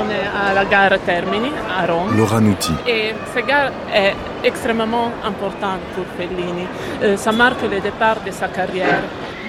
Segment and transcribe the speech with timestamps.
[0.00, 2.16] on est à la gare Termini, à Rome.
[2.16, 2.72] Laura Nuti.
[2.86, 4.14] Et cette gare est
[4.44, 6.66] extrêmement importante pour Fellini.
[7.02, 9.00] Euh, ça marque le départ de sa carrière.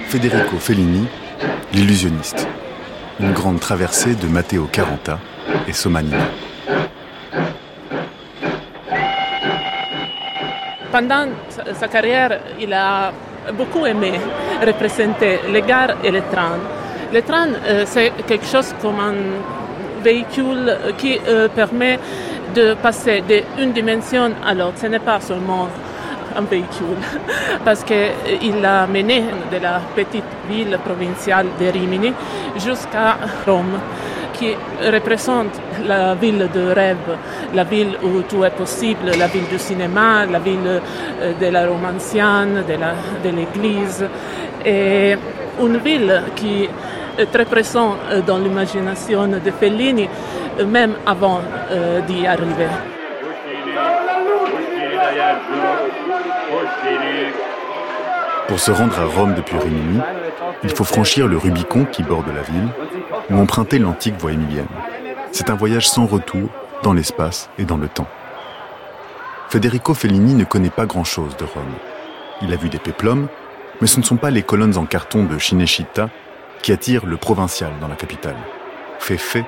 [0.08, 1.06] Federico Fellini,
[1.72, 2.46] l'illusionniste.
[3.20, 5.18] Une grande traversée de Matteo Caranta
[5.68, 6.26] et Somanina.
[10.90, 11.28] Pendant
[11.80, 13.12] sa carrière, il a
[13.56, 14.12] beaucoup aimé
[14.66, 16.58] représenter les gares et les trains.
[17.12, 19.14] Le train, euh, c'est quelque chose comme un
[20.02, 21.98] véhicule qui euh, permet
[22.54, 23.22] de passer
[23.56, 24.78] d'une dimension à l'autre.
[24.78, 25.68] Ce n'est pas seulement
[26.36, 26.96] un véhicule,
[27.64, 32.12] parce qu'il a mené de la petite ville provinciale de Rimini
[32.56, 33.78] jusqu'à Rome,
[34.32, 34.54] qui
[34.90, 37.16] représente la ville de rêve,
[37.54, 40.80] la ville où tout est possible, la ville du cinéma, la ville
[41.20, 44.06] euh, de la Rome ancienne, de l'église,
[44.64, 45.16] et
[45.60, 46.68] une ville qui
[47.30, 50.08] très présente euh, dans l'imagination de Fellini,
[50.58, 51.40] euh, même avant
[52.06, 52.68] d'y arriver.
[58.48, 60.00] Pour se rendre à Rome depuis Rimini,
[60.62, 62.68] il faut franchir le Rubicon qui borde la ville
[63.30, 64.66] ou emprunter l'antique voie émilienne.
[65.30, 66.48] C'est un voyage sans retour
[66.82, 68.08] dans l'espace et dans le temps.
[69.48, 71.74] Federico Fellini ne connaît pas grand-chose de Rome.
[72.42, 73.28] Il a vu des péplums,
[73.80, 76.10] mais ce ne sont pas les colonnes en carton de Cinecittà
[76.62, 78.36] qui attirent le provincial dans la capitale.
[78.98, 79.38] Fefe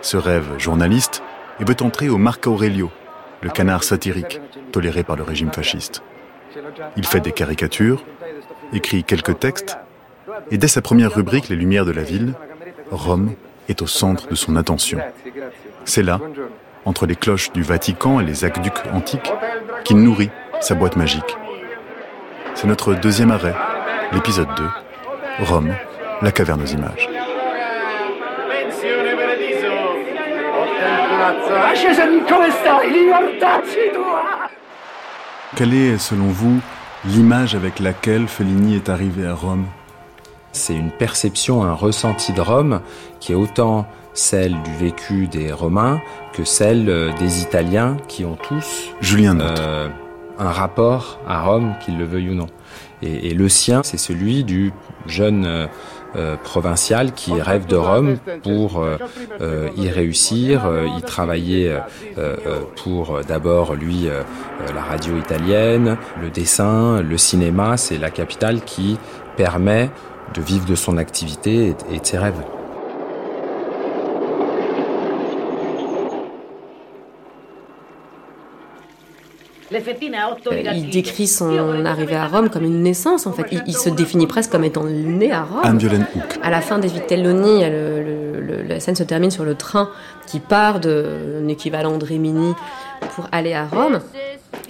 [0.00, 1.22] se rêve journaliste
[1.60, 2.90] et veut entrer au Marco Aurelio,
[3.42, 4.40] le canard satirique
[4.72, 6.02] toléré par le régime fasciste.
[6.96, 8.04] Il fait des caricatures,
[8.72, 9.78] écrit quelques textes,
[10.50, 12.34] et dès sa première rubrique Les Lumières de la ville,
[12.90, 13.34] Rome
[13.68, 14.98] est au centre de son attention.
[15.84, 16.20] C'est là,
[16.84, 19.32] entre les cloches du Vatican et les aqueducs antiques,
[19.84, 21.36] qu'il nourrit sa boîte magique.
[22.54, 23.54] C'est notre deuxième arrêt,
[24.12, 25.74] l'épisode 2, Rome,
[26.22, 27.08] la caverne aux images.
[35.54, 36.60] Quelle est, selon vous,
[37.04, 39.66] l'image avec laquelle Fellini est arrivé à Rome?
[40.52, 42.80] C'est une perception, un ressenti de Rome
[43.20, 46.00] qui est autant celle du vécu des Romains
[46.32, 49.88] que celle euh, des Italiens qui ont tous Julien euh,
[50.38, 52.46] un rapport à Rome, qu'ils le veuillent ou non.
[53.02, 54.72] Et, le sien, c'est celui du
[55.06, 55.68] jeune
[56.16, 58.84] euh, euh, provincial qui rêve de Rome pour
[59.76, 60.68] y réussir,
[60.98, 61.76] y travailler
[62.82, 64.08] pour d'abord lui
[64.74, 68.98] la radio italienne, le dessin, le cinéma, c'est la capitale qui
[69.36, 69.90] permet
[70.34, 72.55] de vivre de son activité et de ses rêves.
[79.72, 83.46] Il décrit son arrivée à Rome comme une naissance, en fait.
[83.66, 85.78] Il, se définit presque comme étant né à Rome.
[86.42, 87.64] À la fin des Vitelloni,
[88.68, 89.90] la scène se termine sur le train
[90.26, 92.54] qui part d'un équivalent de Rimini
[93.14, 94.00] pour aller à Rome.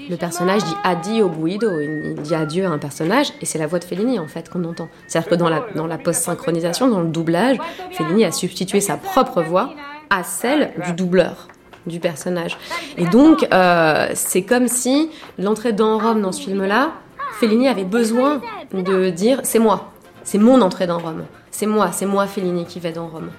[0.09, 3.79] Le personnage dit addio buido, il dit adieu à un personnage, et c'est la voix
[3.79, 4.89] de Fellini en fait qu'on entend.
[5.09, 7.57] C'est-à-dire que dans la, dans la post-synchronisation, dans le doublage,
[7.91, 9.71] Fellini a substitué sa propre voix
[10.11, 11.49] à celle du doubleur
[11.87, 12.57] du personnage.
[12.97, 16.93] Et donc, euh, c'est comme si l'entrée dans Rome dans ce film-là,
[17.41, 18.41] Fellini avait besoin
[18.73, 19.93] de dire c'est moi,
[20.25, 23.31] c'est mon entrée dans Rome, c'est moi, c'est moi Fellini qui vais dans Rome.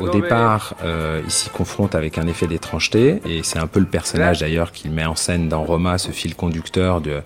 [0.00, 3.86] Au départ, euh, il s'y confronte avec un effet d'étrangeté, et c'est un peu le
[3.86, 7.22] personnage d'ailleurs qu'il met en scène dans Roma, ce fil conducteur de,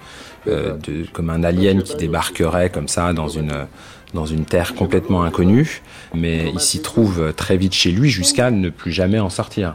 [0.49, 3.67] euh, de, comme un alien qui débarquerait comme ça dans une
[4.15, 5.83] dans une terre complètement inconnue,
[6.15, 9.75] mais il s'y trouve très vite chez lui jusqu'à ne plus jamais en sortir.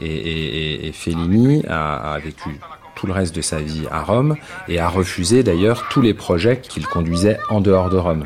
[0.00, 2.58] Et, Fellini a, vécu
[2.94, 4.36] tout le reste de sa vie à Rome
[4.68, 8.24] et a refusé d'ailleurs tous les projets qu'il conduisait en dehors de Rome.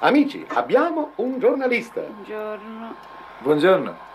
[0.00, 2.02] Amici, abbiamo un giornalista.
[3.42, 4.07] Buongiorno.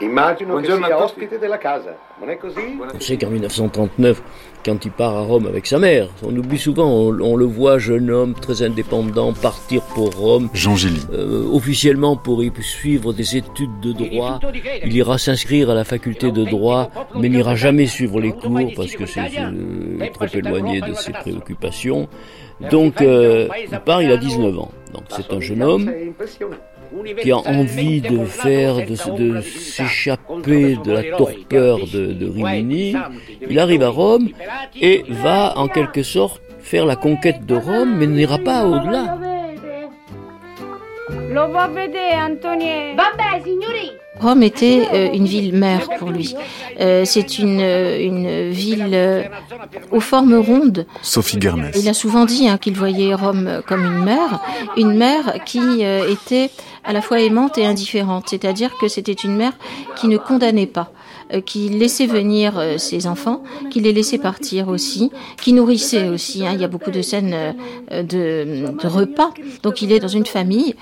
[0.00, 2.78] Immagino che sia ospite della casa, non è così?
[2.80, 4.22] On sait qu'en 1939,
[4.64, 8.08] quand il part à Rome avec sa mère, on oublie souvent, on, le voit jeune
[8.10, 10.50] homme très indépendant partir pour Rome.
[10.54, 11.00] Jean Gilly.
[11.12, 14.38] Euh, officiellement pour y suivre des études de droit.
[14.84, 18.92] Il ira s'inscrire à la faculté de droit, mais n'ira jamais suivre les cours parce
[18.92, 22.08] que c'est euh, trop éloigné de ses préoccupations.
[22.70, 24.70] Donc, euh, il part, il a 19 ans.
[24.92, 25.90] Donc, c'est un jeune homme
[27.22, 28.94] qui a envie de faire, de,
[29.40, 32.94] s'échapper de la torpeur de, Rimini,
[33.48, 34.28] il arrive à Rome
[34.80, 39.18] et va en quelque sorte faire la conquête de Rome, mais n'ira pas au-delà.
[44.20, 46.34] Rome était euh, une ville mère pour lui.
[46.80, 49.28] Euh, c'est une, une ville
[49.90, 50.86] aux formes rondes.
[51.02, 51.70] Sophie Germes.
[51.74, 54.40] Il a souvent dit hein, qu'il voyait Rome comme une mère,
[54.76, 56.50] une mère qui était
[56.84, 59.52] à la fois aimante et indifférente, c'est-à-dire que c'était une mère
[59.96, 60.92] qui ne condamnait pas.
[61.34, 65.10] Euh, qui laissait venir euh, ses enfants, qui les laissait partir aussi,
[65.42, 66.46] qui nourrissait aussi.
[66.46, 66.52] Hein.
[66.54, 69.34] Il y a beaucoup de scènes euh, de, de, repas.
[69.62, 70.74] Donc il est dans une famille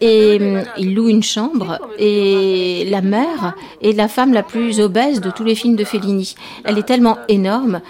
[0.00, 0.40] et
[0.78, 5.44] il loue une chambre et la mère est la femme la plus obèse de tous
[5.44, 6.34] les films de Fellini.
[6.64, 7.80] Elle est tellement énorme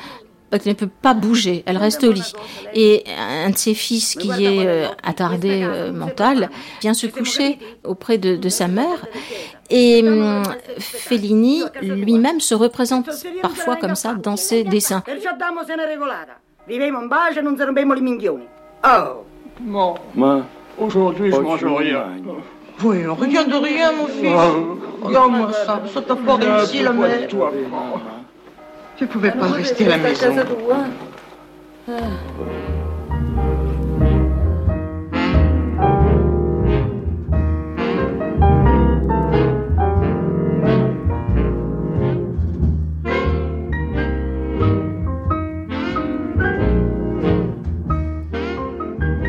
[0.65, 2.33] elle ne peut pas bouger, elle reste au lit.
[2.75, 8.19] Et un de ses fils, qui est euh, attardé euh, mental, vient se coucher auprès
[8.19, 9.07] de, sa mère.
[9.71, 10.43] Et hum,
[10.79, 13.11] Fellini lui-même se représente
[13.43, 15.03] parfois comme ça dans ses dessins.
[18.87, 19.95] Oh,
[20.79, 22.05] aujourd'hui je mange rien.
[22.83, 24.33] Oui, rien de rien, mon fils.
[25.03, 27.29] Regarde-moi ça, ça t'a pas réussi la mère.
[28.97, 30.35] Tu pouvais pas rester à la maison.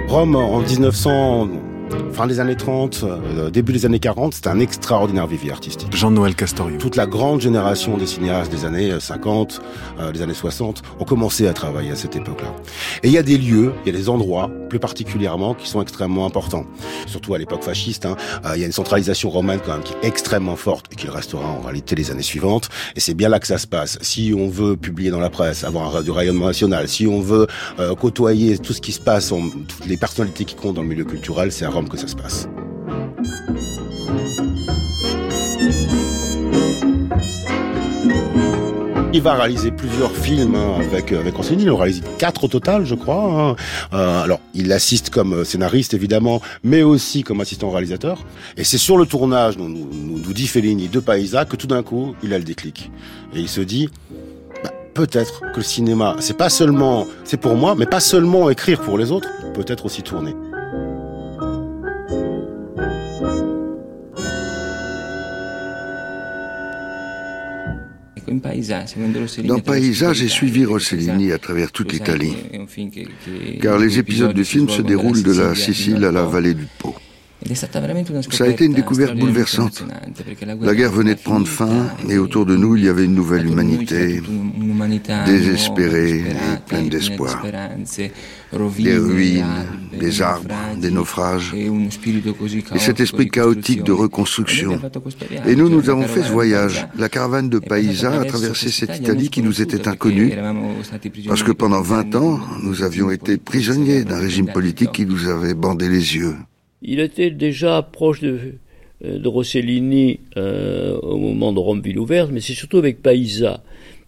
[0.08, 1.65] Rome en 1900
[2.16, 5.94] fin des années 30, euh, début des années 40, c'était un extraordinaire vivier artistique.
[5.94, 6.78] Jean-Noël Castorio.
[6.78, 9.62] Toute la grande génération des cinéastes des années 50,
[10.00, 12.56] euh, des années 60 ont commencé à travailler à cette époque-là.
[13.04, 15.82] Et il y a des lieux, il y a des endroits, plus particulièrement, qui sont
[15.82, 16.66] extrêmement importants.
[17.06, 18.16] Surtout à l'époque fasciste, hein,
[18.46, 21.10] euh, il y a une centralisation romaine quand même qui est extrêmement forte et qui
[21.10, 22.70] restera en réalité les années suivantes.
[22.96, 23.98] Et c'est bien là que ça se passe.
[24.02, 27.48] Si on veut publier dans la presse, avoir un, du rayonnement national, si on veut
[28.00, 31.52] côtoyer tout ce qui se passe, toutes les personnalités qui comptent dans le milieu culturel,
[31.52, 32.48] c'est à Rome que ça se passe.
[39.16, 41.64] Il va réaliser plusieurs films hein, avec avec Rossellini.
[41.64, 43.24] Il en réalise quatre au total, je crois.
[43.24, 43.56] Hein.
[43.94, 48.26] Euh, alors, il assiste comme scénariste évidemment, mais aussi comme assistant réalisateur.
[48.58, 51.82] Et c'est sur le tournage, nous, nous, nous dit Fellini de Paisa, que tout d'un
[51.82, 52.92] coup, il a le déclic
[53.34, 53.90] et il se dit.
[54.62, 58.82] Bah, peut-être que le cinéma, c'est pas seulement, c'est pour moi, mais pas seulement écrire
[58.82, 60.34] pour les autres, peut-être aussi tourner.
[69.44, 72.36] Dans Paisa, j'ai suivi Rossellini à travers toute l'Italie,
[73.62, 76.96] car les épisodes du film se déroulent de la Sicile à la vallée du Pô.
[78.32, 79.84] Ça a été une découverte bouleversante.
[80.62, 83.46] La guerre venait de prendre fin et autour de nous, il y avait une nouvelle
[83.46, 84.22] humanité,
[85.26, 87.46] désespérée et pleine d'espoir.
[88.80, 89.66] Des ruines,
[90.00, 94.80] des arbres, des naufrages, et cet esprit chaotique de reconstruction.
[95.46, 96.88] Et nous, nous avons fait ce voyage.
[96.98, 100.34] La caravane de Paisa a traversé cette Italie qui nous était inconnue,
[101.28, 105.54] parce que pendant 20 ans, nous avions été prisonniers d'un régime politique qui nous avait
[105.54, 106.36] bandé les yeux.
[106.82, 108.60] Il était déjà proche de,
[109.04, 113.64] euh, de Rossellini euh, au moment de Rome Ville ouverte, mais c'est surtout avec Paisa.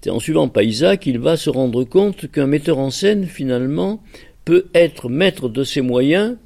[0.10, 4.02] En suivant Paisa qu'il va se rendre compte qu'un metteur en scène, finalement,
[4.46, 6.38] peut être maître de ses moyens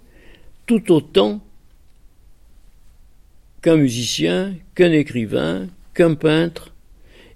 [0.66, 1.42] tout autant
[3.62, 6.74] qu'un musicien, qu'un écrivain, qu'un peintre.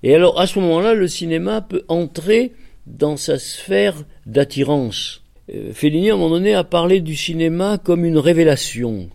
[0.03, 2.53] Et alors, à ce moment-là, le cinéma peut entrer
[2.87, 5.21] dans sa sphère d'attirance.
[5.53, 9.09] Euh, Fellini, à un moment donné, a parlé du cinéma comme une révélation.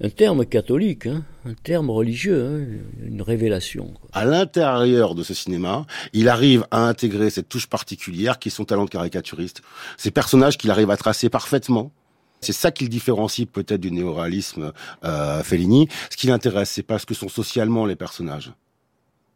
[0.00, 3.94] Un terme catholique, hein, un terme religieux, hein, une révélation.
[4.12, 8.64] À l'intérieur de ce cinéma, il arrive à intégrer cette touche particulière qui est son
[8.64, 9.62] talent de caricaturiste.
[9.96, 11.92] Ces personnages qu'il arrive à tracer parfaitement.
[12.40, 14.72] C'est ça qui le différencie peut-être du néoréalisme
[15.04, 15.88] euh, Fellini.
[16.10, 18.52] Ce qui l'intéresse, c'est pas ce que sont socialement les personnages.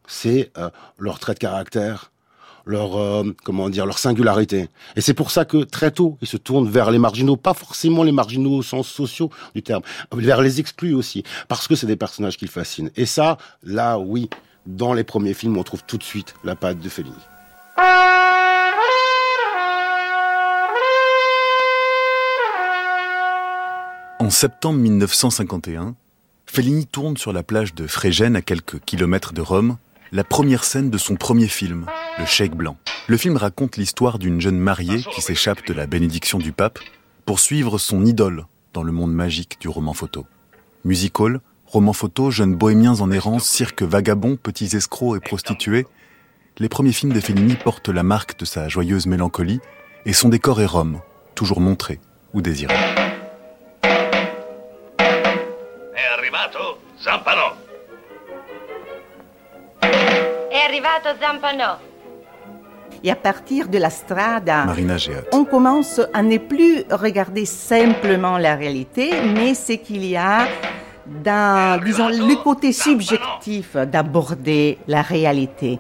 [0.09, 2.11] C'est euh, leur trait de caractère,
[2.67, 4.69] leur euh, comment dire leur singularité.
[4.97, 8.03] Et c'est pour ça que très tôt, ils se tournent vers les marginaux, pas forcément
[8.03, 9.83] les marginaux au sens sociaux du terme,
[10.13, 12.91] vers les exclus aussi, parce que c'est des personnages qui le fascinent.
[12.97, 14.29] Et ça, là, oui,
[14.67, 17.15] dans les premiers films, on trouve tout de suite la patte de Fellini.
[24.19, 25.95] En septembre 1951,
[26.47, 29.77] Fellini tourne sur la plage de Fréjène, à quelques kilomètres de Rome,
[30.11, 31.87] la première scène de son premier film,
[32.19, 32.77] Le Cheikh Blanc.
[33.09, 36.79] Le film raconte l'histoire d'une jeune mariée qui s'échappe de la bénédiction du pape
[37.27, 40.27] pour suivre son idole dans le monde magique du roman photo.
[40.85, 45.87] Musical, roman photo, jeunes bohémiens en errance, cirque vagabond, petits escrocs et prostituées,
[46.59, 49.61] les premiers films de Fellini portent la marque de sa joyeuse mélancolie
[50.07, 51.01] et son décor est Rome,
[51.35, 52.01] toujours montré
[52.33, 52.75] ou désiré.
[63.07, 64.67] Et à partir de la strada,
[65.31, 70.49] on commence à ne plus regarder simplement la réalité, mais c'est qu'il y a
[71.07, 75.79] dans, disons, le côté subjectif d'aborder la réalité.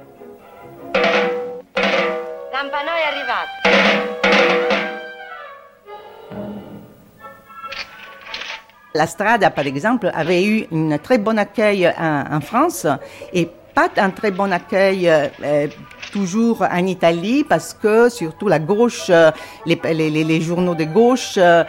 [8.95, 12.87] La Strada, par exemple, avait eu un très bon accueil en, France
[13.33, 15.67] et pas un très bon accueil euh,
[16.11, 19.31] toujours en Italie parce que surtout la gauche, euh,
[19.67, 19.77] les,
[20.11, 21.65] les, journaux de gauche euh,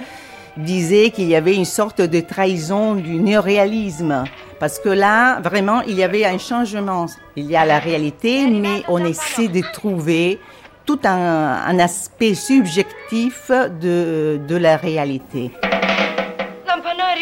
[0.57, 4.23] disaient qu'il y avait une sorte de trahison du néoréalisme.
[4.59, 7.05] Parce que là, vraiment, il y avait un changement.
[7.35, 10.39] Il y a la réalité, mais on essaie de trouver
[10.85, 15.51] tout un, un aspect subjectif de, de la réalité.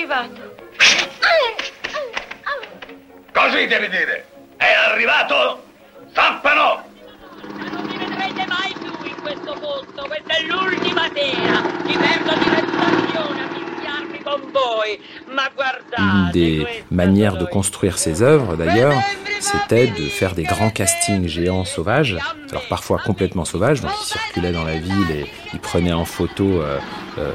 [0.06, 0.56] arrivato.
[3.32, 4.26] Così devi dire.
[4.58, 5.64] È arrivato
[6.14, 6.85] Zampano!
[7.72, 10.08] Non mi vedrete mai più in questo posto.
[10.08, 11.62] Questa è l'ultima sera.
[11.84, 15.00] Mi perdo di reputazione a mischiarmi con voi.
[15.28, 16.32] Ma guardate...
[16.34, 18.94] Des manières de construire ses œuvres, d'ailleurs,
[19.40, 22.18] c'était de faire des grands castings géants sauvages,
[22.50, 26.44] alors parfois complètement sauvages, donc ils circulaient dans la ville et ils prenaient en photo
[26.44, 26.80] euh,
[27.18, 27.34] euh,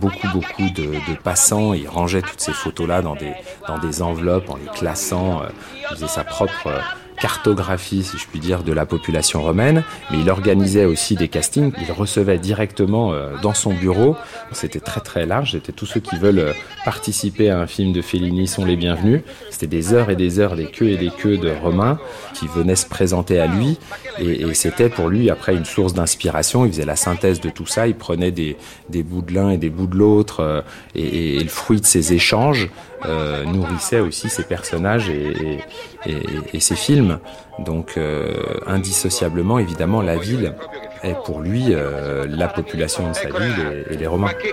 [0.00, 3.32] beaucoup beaucoup de, de, passants, ils rangeaient toutes ces photos-là dans des,
[3.66, 5.46] dans des enveloppes en les classant, euh,
[5.90, 6.80] ils faisaient sa propre
[7.16, 11.72] cartographie, si je puis dire, de la population romaine, mais il organisait aussi des castings.
[11.80, 14.16] Il recevait directement euh, dans son bureau.
[14.52, 15.52] C'était très très large.
[15.52, 16.52] C'était tous ceux qui veulent euh,
[16.84, 19.22] participer à un film de Fellini sont les bienvenus.
[19.50, 21.98] C'était des heures et des heures, des queues et des queues de Romains
[22.34, 23.78] qui venaient se présenter à lui.
[24.18, 26.64] Et, c'était pour lui après une source d'inspiration.
[26.64, 27.86] Il faisait la synthèse de tout ça.
[27.86, 28.56] Il prenait des,
[28.88, 30.40] des bouts de l'un et des bouts de l'autre.
[30.40, 30.62] Euh,
[30.94, 32.70] et, et, le fruit de ces échanges
[33.04, 35.60] euh, nourrissait aussi ses personnages et,
[36.06, 36.22] et,
[36.52, 37.18] et ses films.
[37.58, 38.34] Donc euh,
[38.66, 40.54] indissociablement, évidemment, la ville
[41.02, 44.30] est pour lui euh, la population de sa ville et, et les Romains.
[44.30, 44.52] Et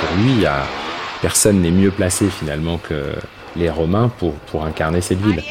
[0.00, 0.62] pour lui, y a,
[1.20, 3.14] personne n'est mieux placé finalement que
[3.56, 5.42] les Romains pour, pour incarner cette ville.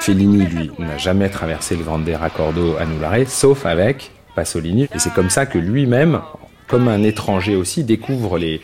[0.00, 4.84] Fellini, lui, n'a jamais traversé le Grande Raccordo Anulare, sauf avec Pasolini.
[4.94, 6.20] Et c'est comme ça que lui-même,
[6.68, 8.60] comme un étranger aussi, découvre les,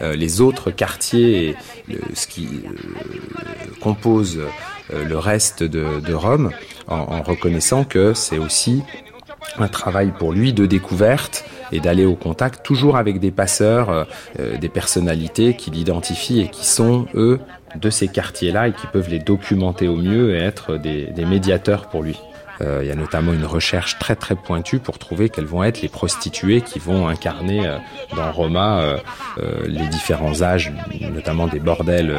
[0.00, 1.56] euh, autres quartiers et
[2.14, 4.38] ce qui euh, compose
[4.92, 6.50] euh, le reste de, Rome,
[6.88, 8.82] en, reconnaissant que c'est aussi
[9.58, 14.06] un travail pour lui de découverte et d'aller au contact toujours avec des passeurs,
[14.38, 17.40] des personnalités qui l'identifient et qui sont, eux,
[17.80, 22.02] de ces quartiers-là et qui peuvent les documenter au mieux et être des, médiateurs pour
[22.02, 22.16] lui.
[22.62, 25.82] Euh, il y a notamment une recherche très très pointue pour trouver quelles vont être
[25.82, 27.76] les prostituées qui vont incarner euh,
[28.16, 28.96] dans Roma euh,
[29.66, 30.72] les différents âges,
[31.12, 32.14] notamment des bordels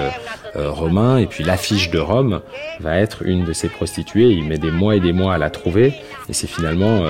[0.56, 1.18] romains.
[1.18, 2.42] Et puis l'affiche de Rome
[2.80, 4.30] va être une de ces prostituées.
[4.30, 5.94] Il met des mois et des mois à la trouver.
[6.30, 7.02] Et c'est finalement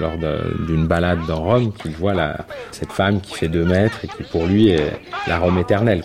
[0.00, 0.16] lors
[0.66, 4.22] d'une balade dans Rome qu'il voit la, cette femme qui fait deux mètres et qui
[4.24, 4.92] pour lui est
[5.26, 6.02] la Rome éternelle.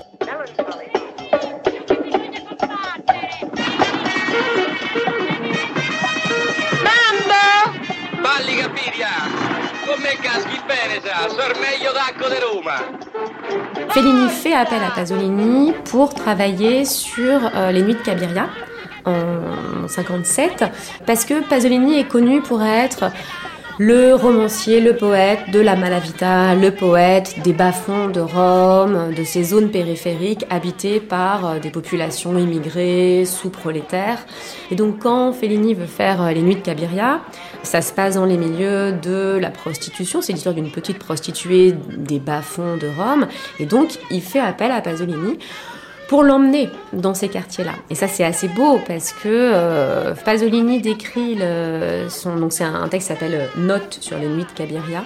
[13.89, 18.47] Fellini fait appel à Pasolini pour travailler sur euh, les Nuits de Cabiria
[19.05, 20.65] en 57
[21.05, 23.11] parce que Pasolini est connu pour être
[23.79, 29.43] le romancier, le poète de la Malavita, le poète des bas-fonds de Rome, de ces
[29.43, 34.25] zones périphériques habitées par euh, des populations immigrées, sous-prolétaires.
[34.71, 37.21] Et donc quand Fellini veut faire euh, les nuits de Cabiria,
[37.61, 42.19] ça se passe dans les milieux de la prostitution, c'est l'histoire d'une petite prostituée des
[42.19, 43.27] bas-fonds de Rome,
[43.59, 45.37] et donc il fait appel à Pasolini
[46.07, 47.73] pour l'emmener dans ces quartiers-là.
[47.89, 51.37] Et ça, c'est assez beau parce que euh, Pasolini décrit
[52.09, 55.03] son, donc c'est un, texte qui s'appelle euh, Notes sur les nuits de Cabiria,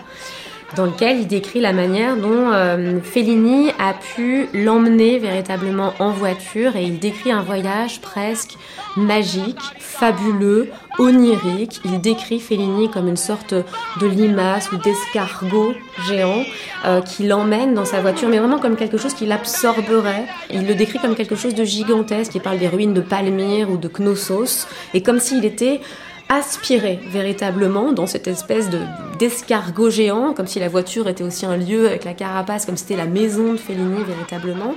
[0.75, 6.75] dans lequel il décrit la manière dont euh, Fellini a pu l'emmener véritablement en voiture
[6.75, 8.57] et il décrit un voyage presque
[8.95, 11.81] magique, fabuleux, onirique.
[11.85, 15.73] Il décrit Fellini comme une sorte de limace ou d'escargot
[16.07, 16.43] géant
[16.85, 20.25] euh, qui l'emmène dans sa voiture, mais vraiment comme quelque chose qui l'absorberait.
[20.49, 22.35] Il le décrit comme quelque chose de gigantesque.
[22.35, 25.81] Il parle des ruines de Palmyre ou de Knossos, et comme s'il était
[26.31, 28.79] aspirer véritablement dans cette espèce de
[29.19, 32.95] d'escargot géant, comme si la voiture était aussi un lieu avec la carapace, comme c'était
[32.95, 34.73] la maison de Fellini véritablement.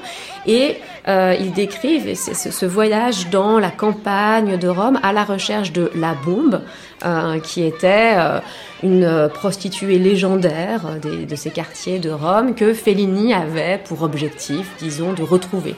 [0.46, 0.76] Et
[1.08, 6.14] euh, ils décrivent ce, voyage dans la campagne de Rome à la recherche de la
[6.26, 6.60] bombe,
[7.06, 8.40] euh, qui était euh,
[8.82, 15.22] une prostituée légendaire de ces quartiers de Rome que Fellini avait pour objectif, disons, de
[15.22, 15.74] retrouver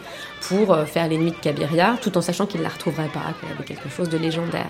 [0.49, 3.49] pour euh, faire l'ennemi de Cabiria, tout en sachant qu'il ne la retrouverait pas, qu'il
[3.49, 4.69] y avait quelque chose de légendaire.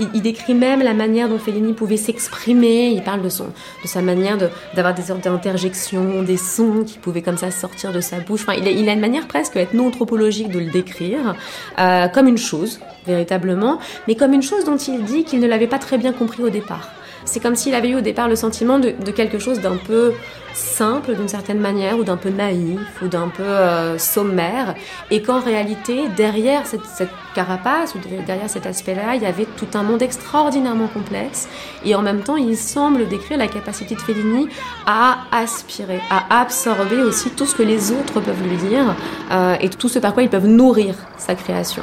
[0.00, 4.02] Il, décrit même la manière dont Fellini pouvait s'exprimer, il parle de, son, de sa
[4.02, 4.36] manière
[4.74, 8.42] d'avoir des sortes d'interjections, des sons qui pouvaient comme ça sortir de sa bouche.
[8.42, 11.34] Enfin, il, a, il a une manière presque ethno-anthropologique de le décrire,
[11.78, 15.66] euh, comme une chose, véritablement, mais comme une chose dont il dit qu'il ne l'avait
[15.66, 16.90] pas très bien compris au départ.
[17.28, 20.14] C'est comme s'il avait eu au départ le sentiment de, de quelque chose d'un peu
[20.54, 24.74] simple d'une certaine manière, ou d'un peu naïf, ou d'un peu euh, sommaire,
[25.10, 29.82] et qu'en réalité, derrière cette, carapace, ou derrière cet aspect-là, il y avait tout un
[29.82, 31.48] monde extraordinairement complexe,
[31.84, 34.48] et en même temps, il semble décrire la capacité de Fellini
[34.86, 38.96] à aspirer, à absorber aussi tout ce que les autres peuvent lui dire,
[39.30, 41.82] euh, et tout ce par quoi ils peuvent nourrir sa création.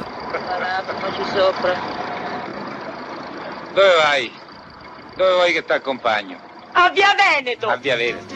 [5.16, 6.38] Dove vuoi che ti accompagno?
[6.72, 7.68] A Via Veneto!
[7.68, 8.34] A Via Veneto.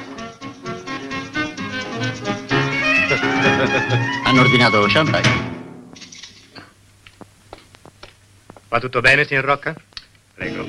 [4.25, 5.49] Hanno ordinato champagne.
[8.69, 9.75] Va tutto bene, signor Rocca?
[10.35, 10.65] Prego.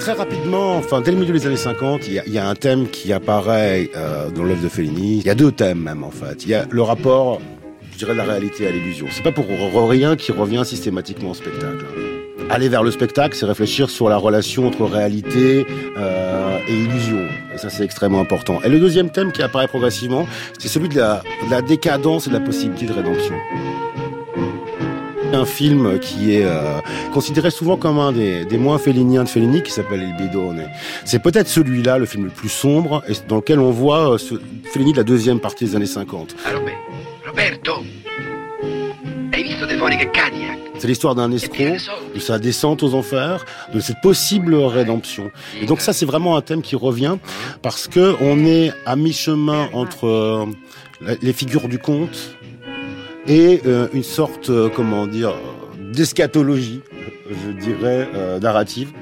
[0.00, 3.12] Très rapidement, enfin dès le milieu des années 50, il y a, un thème qui
[3.12, 5.20] apparaît euh, dans l'œuvre de Fellini.
[5.20, 6.44] Il y a deux thèmes même en fait.
[6.44, 7.40] Il y a le rapport,
[7.98, 9.06] je dirais, de la réalité à l'illusion.
[9.10, 9.48] C'est pas pour
[9.88, 11.84] rien qui revient systématiquement au spectacle.
[12.48, 17.26] Aller vers le spectacle, c'est réfléchir sur la relation entre réalité euh, et illusion.
[17.52, 18.60] Et ça, c'est extrêmement important.
[18.62, 20.28] Et le deuxième thème qui apparaît progressivement,
[20.60, 21.22] c'est celui de la,
[21.62, 23.34] décadence et de la possibilité de rédemption.
[25.32, 26.78] Un film qui est euh,
[27.12, 30.68] considéré souvent comme un des, moins féliniens de Fellini, qui s'appelle Il Bidone.
[31.04, 34.18] C'est peut-être celui-là, le film le plus sombre, dans lequel on voit euh,
[34.72, 36.36] Fellini de la deuxième partie des années 50.
[37.28, 37.84] Roberto,
[39.32, 39.76] hai visto De
[40.10, 40.58] Cadillac?
[40.78, 41.76] C'est l'histoire d'un escroc,
[42.14, 43.44] de sa descente aux enfers,
[43.74, 45.30] de cette possible rédemption.
[45.60, 47.18] Et donc ça, c'est vraiment un thème qui revient
[47.60, 50.46] parce que on est à mi-chemin entre euh,
[51.20, 52.34] les figures du conte
[53.26, 55.34] et euh, une sorte, euh, comment dire,
[55.92, 56.80] d'eschatologie,
[57.30, 58.08] je dirais,
[58.40, 58.92] narrative,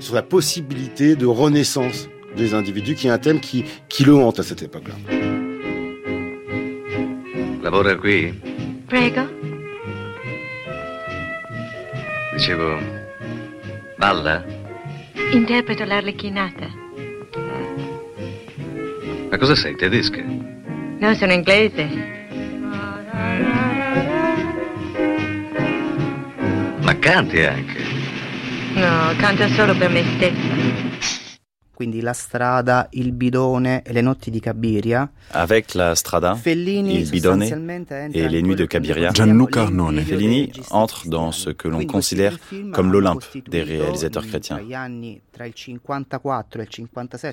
[0.00, 4.38] sur la possibilité de renaissance des individus, qui est un thème qui, qui le hante
[4.38, 5.23] à cette époque-là.
[7.64, 8.30] Lavora qui?
[8.84, 9.26] Prego.
[12.34, 12.78] Dicevo,
[13.96, 14.44] balla?
[15.32, 16.68] Interpreto l'arlecchinata.
[19.30, 20.22] Ma cosa sei, tedesca?
[20.22, 21.88] No, sono inglese.
[26.82, 27.82] Ma canti anche?
[28.74, 31.23] No, canto solo per me stessa.
[31.74, 35.10] Quindi la strada, il bidone e le notti di Cabiria.
[35.32, 37.42] Avec la strada, il bidone
[38.12, 40.02] et les nuits de Cabiria, Gianluca Arnone.
[40.02, 42.38] Fellini entre dans ce que l'on considère
[42.72, 44.60] comme l'Olympe des réalisateurs chrétiens.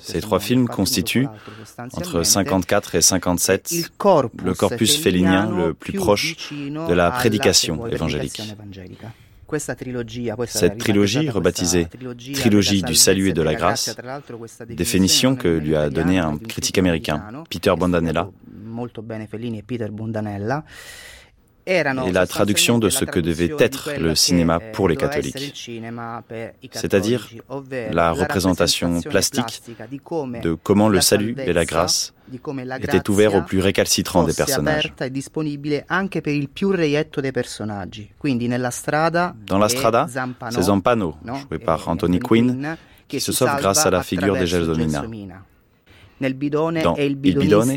[0.00, 1.28] Ces trois films constituent,
[1.92, 3.92] entre 54 et 57,
[4.44, 8.42] le corpus fellinien le plus proche de la prédication évangélique.
[9.58, 11.88] Cette trilogie, rebaptisée
[12.34, 13.94] Trilogie du salut et de la grâce,
[14.68, 18.28] définition que lui a donnée un critique américain, Peter Bondanella,
[21.66, 25.70] et la traduction de ce que devait être le cinéma pour les catholiques,
[26.72, 27.28] c'est-à-dire
[27.92, 29.62] la représentation plastique
[30.42, 32.14] de comment le salut et la grâce
[32.80, 34.92] étaient ouverts aux plus récalcitrants des personnages.
[39.46, 40.06] Dans la Strada,
[40.50, 45.04] c'est Zampano, joué par Anthony Quinn, qui se sauve grâce à la figure de Gelsomina.
[46.22, 47.76] Dans Il Bidone,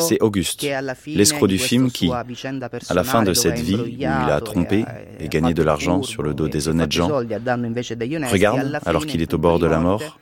[0.00, 0.66] c'est Auguste,
[1.06, 4.84] l'escroc du film qui, à la fin de cette vie où il a trompé
[5.18, 9.38] et gagné de l'argent sur le dos des honnêtes gens, regarde, alors qu'il est au
[9.38, 10.18] bord de la mort,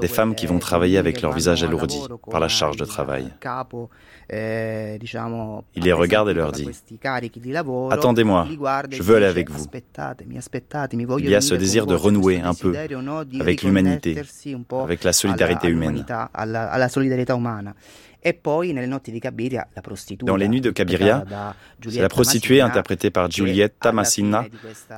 [0.00, 1.98] des femmes qui vont travailler avec leur visage alourdi
[2.30, 3.32] par la charge de travail.
[4.30, 6.68] Il les regarde et leur dit⁇
[7.92, 8.48] Attendez-moi,
[8.90, 9.66] je veux aller avec vous⁇
[11.18, 12.74] Il y a ce désir de renouer un peu
[13.40, 14.20] avec l'humanité,
[14.82, 16.04] avec la solidarité humaine.
[20.22, 21.24] Dans les nuits de Cabiria,
[21.88, 24.44] c'est la prostituée interprétée par Giulietta Massina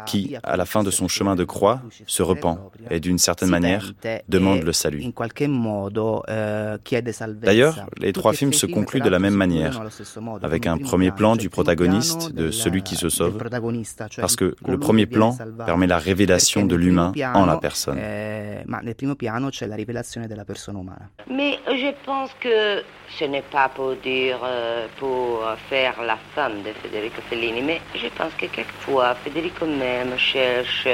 [0.06, 2.58] qui, à la fin de son chemin de croix, se repent
[2.90, 3.92] et d'une certaine manière
[4.28, 5.02] demande demande le salut.
[7.42, 9.82] D'ailleurs, les trois films se concluent de la même manière,
[10.42, 13.38] avec un premier plan du protagoniste, de celui qui se sauve,
[14.18, 17.98] parce que le premier plan permet la révélation de l'humain en la personne.
[21.30, 22.82] Mais je pense que
[23.18, 28.06] ce n'est pas pour dire, euh, pour faire la femme de Federico Fellini, mais je
[28.08, 30.86] pense que quelquefois Federico même cherche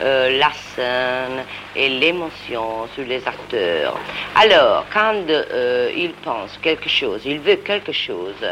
[0.00, 3.98] euh, la scène et l'émotion sur les acteurs.
[4.36, 8.44] Alors, quand euh, il pense quelque chose, il veut quelque chose,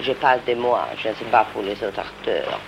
[0.00, 2.60] je parle de moi, je ne sais pas pour les autres acteurs,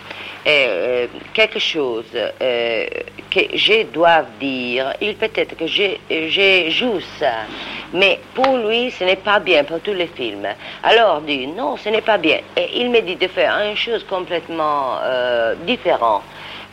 [0.46, 2.86] euh, quelque chose euh,
[3.30, 7.46] que je dois dire, il peut-être que je, je joue ça,
[7.94, 10.46] mais pour lui, ce n'est pas bien pour tous les films.
[10.82, 12.40] Alors, dit non, ce n'est pas bien.
[12.58, 16.24] Et il me dit de faire une chose complètement euh, différente.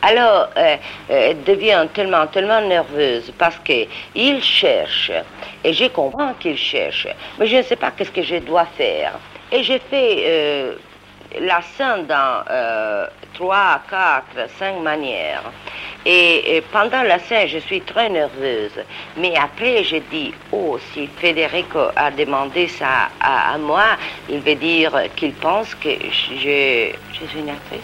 [0.02, 0.48] Alors,
[1.08, 5.12] elle devient tellement, tellement nerveuse parce qu'il cherche,
[5.62, 7.06] et je comprends qu'il cherche,
[7.38, 9.12] mais je ne sais pas qu'est-ce que je dois faire.
[9.52, 10.74] Et j'ai fait
[11.40, 12.42] la scène dans
[13.34, 15.52] 3, 4, 5 manières.
[16.04, 18.78] Et, pendant la scène, je suis très nerveuse.
[19.16, 23.96] Mais après, je dis, oh, si Federico a demandé ça à, moi,
[24.28, 27.80] il veut dire qu'il pense que je, je suis une actrice.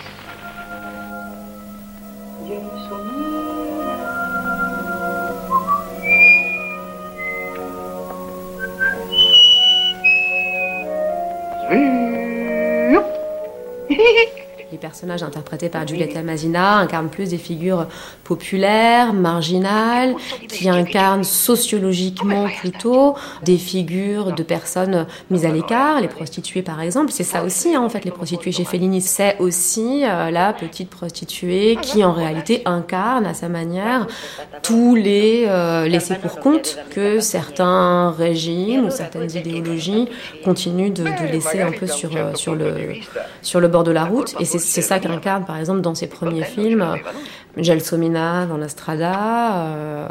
[14.70, 17.87] Les personnages interprétés par Giulietta Masina incarnent plus des figures
[18.22, 20.14] populaires, marginales,
[20.46, 27.12] qui incarnent sociologiquement plutôt des figures de personnes mises à l'écart, les prostituées par exemple.
[27.12, 29.00] C'est ça aussi, hein, en fait, les prostituées chez Fellini.
[29.00, 34.07] C'est aussi euh, la petite prostituée qui, en réalité, incarne à sa manière
[34.62, 40.09] tous les euh, laissés pour compte que certains régimes ou certaines idéologies
[40.44, 42.54] continuent de, laisser un peu sur, euh, sur,
[43.61, 44.35] le, bord de la route.
[44.59, 46.85] Ça qu'incarne, par exemple, dans ses premiers films,
[47.57, 50.09] Gelsomina dans La Strada euh,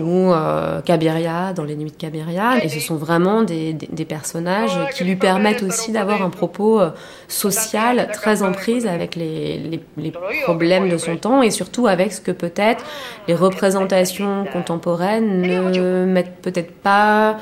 [0.00, 2.64] ou euh, Cabiria dans Les Nuits de Cabiria.
[2.64, 6.90] Et ce sont vraiment des, des, personnages qui lui permettent aussi d'avoir un propos euh,
[7.28, 10.12] social très en prise avec les, les, les,
[10.44, 12.84] problèmes de son temps et surtout avec ce que peut-être
[13.28, 17.36] les représentations contemporaines ne mettent peut-être pas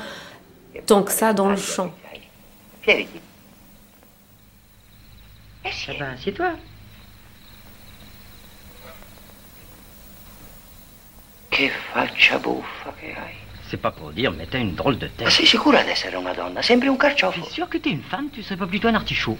[0.85, 1.91] tant que ça dans le champ.
[5.65, 6.51] Eh ben, assieds-toi.
[11.49, 13.33] Che faccia buffa che hai.
[13.67, 15.23] C'est pas pour dire, mais t'as une drôle de tête.
[15.23, 16.61] Ma sei sicura di essere una donna?
[16.61, 17.41] Sembri un carciofo.
[17.41, 19.37] Suis sûr que t'es une femme, tu serais pas plutôt un artichaut?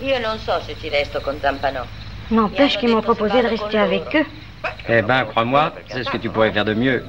[0.00, 1.84] Io non so se ci resto con Zampanò.
[2.30, 4.26] N'empêche qu'ils m'ont proposé de rester avec eux.
[4.88, 7.04] Eh ben, crois-moi, c'est ce que tu pourrais faire de mieux.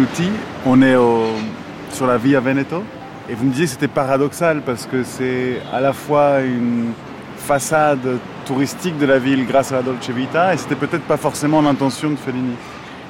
[0.00, 0.30] Outil.
[0.66, 0.96] on est
[1.90, 2.82] sur la vie à Veneto.
[3.28, 6.92] Et vous me disiez que c'était paradoxal parce que c'est à la fois une
[7.38, 11.62] façade touristique de la ville grâce à la Dolce Vita et c'était peut-être pas forcément
[11.62, 12.54] l'intention de Fellini.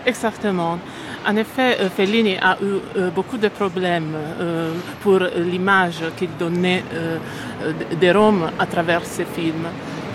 [0.06, 0.78] Exactement.
[1.26, 6.84] En effet, euh, Fellini a eu euh, beaucoup de problèmes euh, pour l'image qu'il donnait
[8.00, 9.66] de Rome à travers ses films.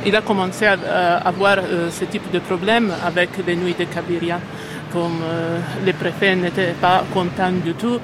[0.06, 1.58] Il a commencé à avoir
[1.90, 4.40] ce type de problèmes avec les Nuits de Cabiria
[4.92, 8.00] comme euh, les préfets n'étaient pas contents du tout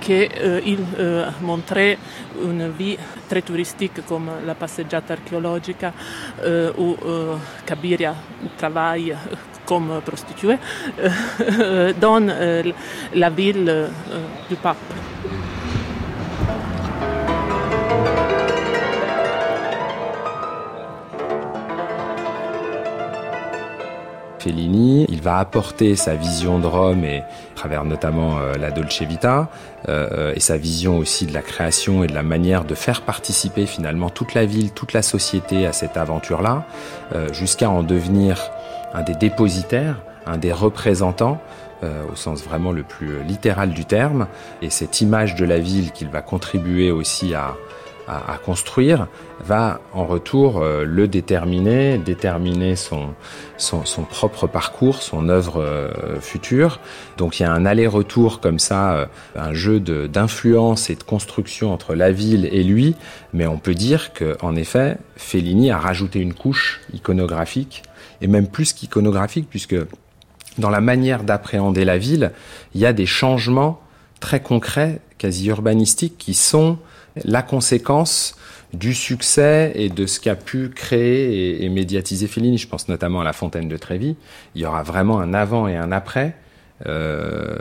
[0.00, 0.60] qu'il euh,
[0.98, 1.98] euh, montrait
[2.42, 2.96] une vie
[3.28, 5.84] très touristique comme la passeggiata archéologique
[6.78, 6.96] ou
[7.66, 8.14] Cabiria
[8.56, 9.16] travaille
[9.66, 10.58] comme prostituée
[12.00, 12.20] dans
[13.14, 13.88] la ville
[14.48, 15.57] du pape.
[24.38, 25.06] Fellini.
[25.08, 29.48] Il va apporter sa vision de Rome et à travers notamment euh, la Dolce Vita
[29.88, 33.66] euh, et sa vision aussi de la création et de la manière de faire participer
[33.66, 36.64] finalement toute la ville, toute la société à cette aventure-là,
[37.14, 38.50] euh, jusqu'à en devenir
[38.94, 41.40] un des dépositaires, un des représentants
[42.10, 44.26] au sens vraiment le plus littéral du terme.
[44.62, 47.54] Et cette image de la ville qu'il va contribuer aussi à,
[48.08, 49.06] à, construire
[49.44, 53.14] va en retour euh, le déterminer, déterminer son,
[53.58, 56.80] son, son, propre parcours, son œuvre euh, future.
[57.18, 61.72] Donc il y a un aller-retour comme ça, euh, un jeu d'influence et de construction
[61.72, 62.94] entre la ville et lui,
[63.32, 67.82] mais on peut dire qu'en effet, Fellini a rajouté une couche iconographique,
[68.22, 69.76] et même plus qu'iconographique, puisque
[70.56, 72.32] dans la manière d'appréhender la ville,
[72.74, 73.80] il y a des changements
[74.18, 76.78] très concrets, quasi urbanistiques, qui sont
[77.24, 78.36] la conséquence
[78.72, 82.58] du succès et de ce qu'a pu créer et, médiatiser Fellini.
[82.58, 84.16] Je pense notamment à La Fontaine de Trévi.
[84.54, 86.34] Il y aura vraiment un avant et un après.
[86.86, 87.56] Euh,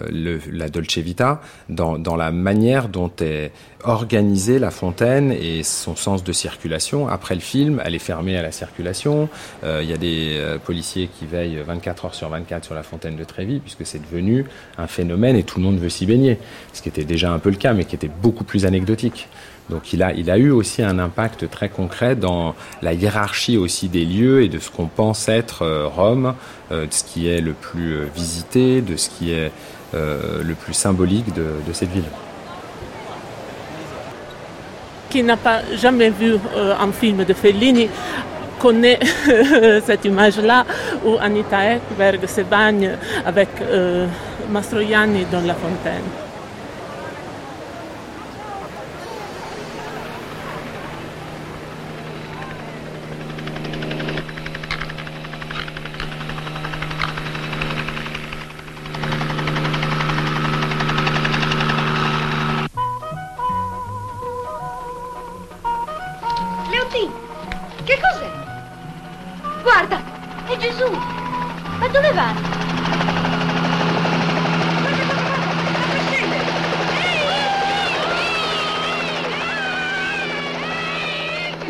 [0.51, 3.51] la Dolce Vita dans, dans, la manière dont est
[3.83, 7.07] organisée la fontaine et son sens de circulation.
[7.07, 9.27] Après le film, elle est fermée à la circulation.
[9.63, 12.83] Euh, il y a des euh, policiers qui veillent 24 heures sur 24 sur la
[12.83, 14.45] fontaine de Trévi puisque c'est devenu
[14.77, 16.37] un phénomène et tout le monde veut s'y baigner.
[16.73, 19.27] Ce qui était déjà un peu le cas mais qui était beaucoup plus anecdotique.
[19.69, 23.89] Donc il a, il a eu aussi un impact très concret dans la hiérarchie aussi
[23.89, 26.35] des lieux et de ce qu'on pense être euh, Rome,
[26.71, 29.51] euh, de ce qui est le plus euh, visité, de ce qui est
[29.93, 32.03] le plus symbolique de, cette ville.
[35.09, 37.87] Qui n'a pas jamais vu un film de Fellini
[38.59, 38.99] connaît
[39.85, 40.65] cette image-là
[41.05, 42.91] où Anita Ekberg se bagne
[43.25, 43.47] avec
[44.51, 46.03] Mastroianni dans la fontaine.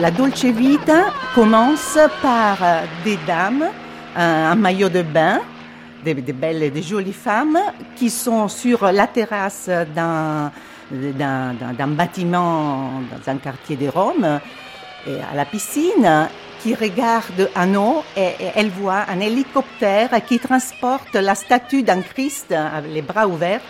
[0.08, 3.66] La Dolce Vita commence par euh, des dames,
[4.16, 5.42] un, maillot de bain,
[6.02, 7.60] des, belles, des jolies femmes
[7.94, 10.50] qui sont sur la terrasse d'un,
[10.90, 14.40] d'un, bâtiment dans un quartier de Rome,
[15.06, 16.30] et à la piscine
[16.68, 22.92] qui regarde haut et, elle voit un hélicoptère qui transporte la statue d'un Christ avec
[22.92, 23.62] les bras ouverts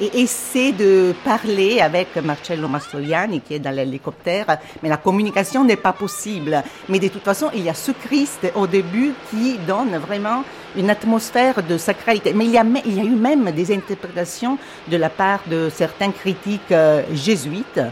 [0.00, 5.76] et essaie de parler avec Marcello Mastroianni qui est dans l'hélicoptère, mais la communication n'est
[5.76, 6.62] pas possible.
[6.88, 10.42] Mais de toute façon, il y a ce Christ au début qui donne vraiment
[10.78, 12.32] une atmosphère de sacralité.
[12.32, 14.56] Mais il y a, il y a eu même des interprétations
[14.88, 17.82] de la part de certains critiques euh, jésuites,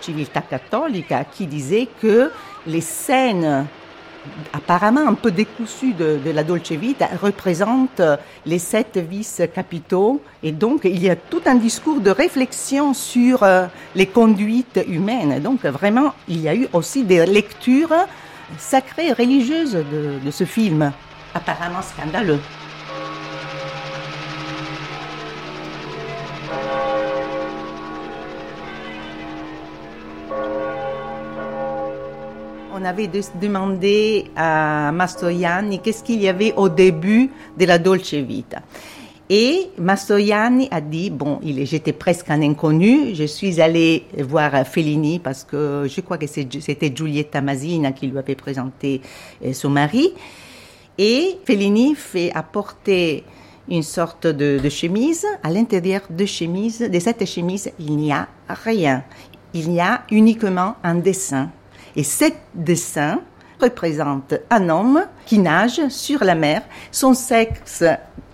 [0.00, 2.30] Civiltà Cattolica, qui disaient que
[2.66, 3.66] les scènes
[4.52, 8.00] apparemment un peu décousu de, la Dolce Vita, représente
[8.44, 10.20] les sept vices capitaux.
[10.42, 15.40] Et donc, il y a tout un discours de réflexion sur euh, les conduites humaines.
[15.40, 17.94] Donc, vraiment, il y a eu aussi des lectures
[18.58, 20.92] sacrées, religieuses de ce film,
[21.34, 22.40] apparemment scandaleux.
[32.76, 33.10] On avait
[33.40, 38.60] demandé à Mastroianni qu'est-ce qu'il y avait au début de la Dolce Vita.
[39.30, 45.42] Et Mastroianni a dit, bon, j'étais presque un inconnu, je suis allée voir Fellini parce
[45.42, 49.00] que je crois que c'était Giulietta Masina qui lui avait présenté
[49.44, 50.12] euh, son mari.
[50.98, 53.24] Et Fellini fait apporter
[53.68, 55.26] une sorte de, de chemise.
[55.42, 59.02] À l'intérieur de, chemise, de cette chemise, il n'y a rien.
[59.54, 61.50] Il y a uniquement un dessin
[61.96, 63.20] et cet dessin
[63.60, 67.84] représente un homme qui nage sur la mer, son sexe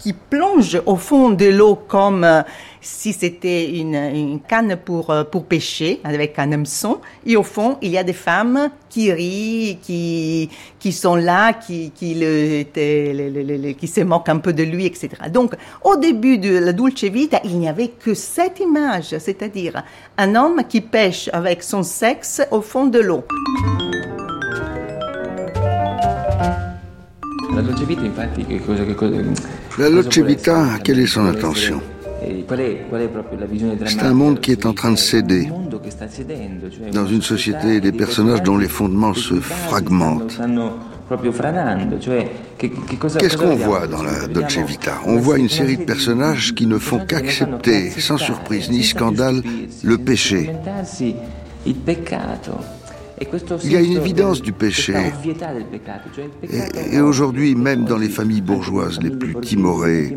[0.03, 2.43] qui plonge au fond de l'eau comme euh,
[2.81, 6.99] si c'était une, canne pour, euh, pour pêcher avec un hameçon.
[7.25, 11.93] Et au fond, il y a des femmes qui rient, qui, qui sont là, qui,
[11.93, 15.11] qui, le, qui se moquent un peu de lui, etc.
[15.33, 15.55] Donc,
[15.85, 19.85] au début de la Dulce Vita, il n'y avait que cette image, c'est-à-dire
[20.19, 23.23] un homme qui pêche avec son sexe au fond de l'eau.
[27.55, 29.17] La Dolce Vita, infatti, che cosa, che cosa,
[29.77, 31.81] La Dolce Vita, quelle est son intention
[33.85, 35.49] C'est un monde qui est en train de céder.
[36.93, 40.41] Dans une société des personnages dont les fondements se fragmentent.
[43.19, 45.01] Qu'est-ce qu'on voit dans la Dolce Vita?
[45.05, 49.43] On voit une série de personnages qui ne font qu'accepter, sans surprise ni scandale,
[49.83, 50.51] le péché.
[53.64, 54.94] Il y a une évidence du péché.
[56.92, 60.16] Et, aujourd'hui, même dans les familles bourgeoises les plus timorées,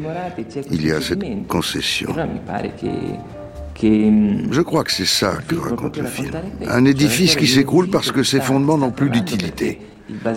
[0.72, 2.14] il y a cette concession.
[3.82, 6.32] Je crois que c'est ça que raconte le film.
[6.68, 9.80] Un édifice qui s'écroule parce que ses fondements n'ont plus d'utilité.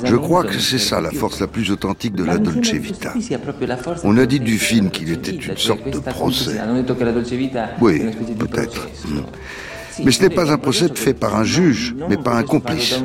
[0.04, 3.12] Je crois que c'est ça la force la plus authentique de la Dolce Vita.
[4.04, 6.58] On a dit du film qu'il était une sorte de procès.
[7.80, 8.00] Oui,
[8.38, 8.88] peut-être.
[10.04, 12.98] Mais ce n'est pas un procès fait par un juge, mais par un complice.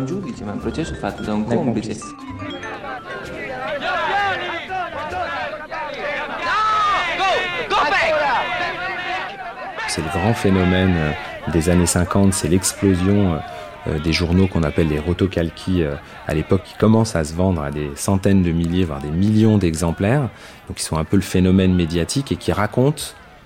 [9.88, 11.12] C'est le grand phénomène euh,
[11.52, 13.38] des années 50, c'est l'explosion euh,
[13.86, 15.84] euh, des journaux qu'on appelle les rotocalquis
[16.28, 19.60] à l'époque qui commencent à se vendre à des centaines de milliers, voire des millions
[19.60, 20.30] d'exemplaires.
[20.68, 23.04] Donc sont un peu le phénomène médiatique et qui racontent,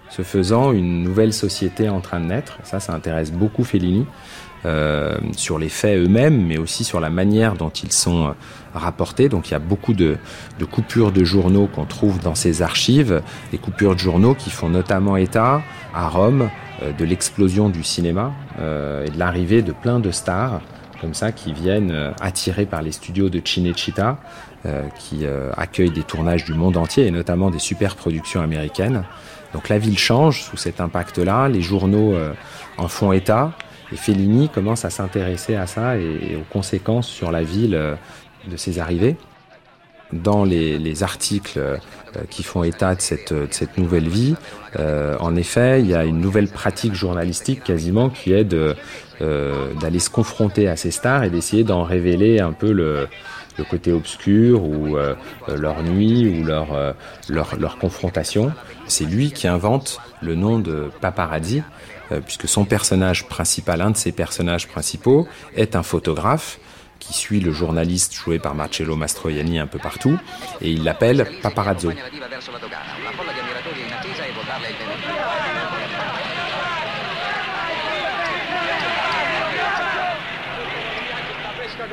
[0.10, 2.58] ce faisant, une nouvelle société en train de naître.
[2.64, 4.06] Ça, ça intéresse beaucoup Fellini.
[4.66, 8.32] Euh, sur les faits eux-mêmes, mais aussi sur la manière dont ils sont euh,
[8.74, 9.30] rapportés.
[9.30, 10.18] Donc il y a beaucoup de,
[10.72, 15.16] coupures de journaux qu'on trouve dans ces archives, des coupures de journaux qui font notamment
[15.16, 15.62] état
[15.94, 16.50] à Rome
[16.82, 20.62] euh, de l'explosion du cinéma et de l'arrivée de plein de stars
[21.00, 24.18] comme ça qui viennent attirés par les studios de Cinecittà
[24.98, 29.04] qui accueillent des tournages du monde entier et notamment des super productions américaines.
[29.54, 32.16] Donc la ville change sous cet impact-là, les journaux
[32.78, 33.54] en font état,
[33.92, 37.96] et Fellini commence à s'intéresser à ça et, aux conséquences sur la ville euh,
[38.50, 39.16] de ses arrivées.
[40.14, 41.76] Dans les, articles euh,
[42.30, 44.36] qui font état de cette, nouvelle vie,
[44.80, 50.10] euh, en effet, il y a une nouvelle pratique journalistique quasiment qui est d'aller se
[50.10, 53.10] confronter à ces stars et d'essayer d'en révéler un peu le,
[53.70, 54.96] côté obscur ou
[55.54, 56.68] leur nuit ou leur,
[57.28, 58.54] leur, leur confrontation.
[58.88, 61.62] C'est lui qui invente le nom de paparazzi,
[62.12, 66.60] euh, puisque son personnage principal, un de ses personnages principaux, est un photographe
[67.00, 70.18] qui suit le journaliste joué par Marcello Mastroianni un peu partout,
[70.62, 71.92] et il l'appelle Paparazzo.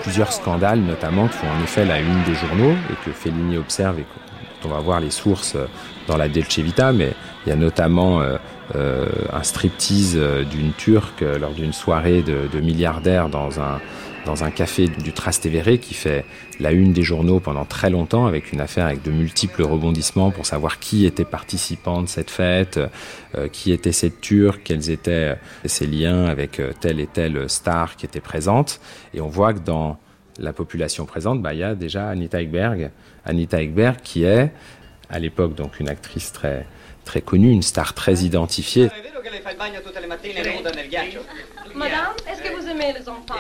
[0.03, 3.99] Plusieurs scandales, notamment, qui font en effet la une des journaux et que Fellini observe
[3.99, 4.05] et
[4.65, 5.57] on va voir les sources
[6.07, 8.37] dans la Delce Vita, mais il y a notamment euh,
[8.75, 13.81] euh, un striptease euh, d'une Turque lors d'une soirée de, milliardaires dans un,
[14.25, 16.25] dans un café du Trastevere qui fait
[16.61, 20.47] la une des journaux pendant très longtemps avec une affaire avec de multiples rebondissements pour
[20.47, 22.81] savoir qui était participant de cette fête,
[23.53, 28.21] qui était cette Turque, quels étaient ses liens avec telle et telle star qui était
[28.21, 28.81] présente.
[29.13, 29.99] Et on voit que dans
[30.39, 32.91] la population présente, bah, il y a déjà Anita Ekberg,
[33.25, 34.53] Anita Ekberg qui est
[35.11, 36.67] à l'époque donc une actrice très
[37.05, 38.91] très connue, une star très identifiée.
[41.75, 43.35] Madame, est-ce que vous aimez les enfants?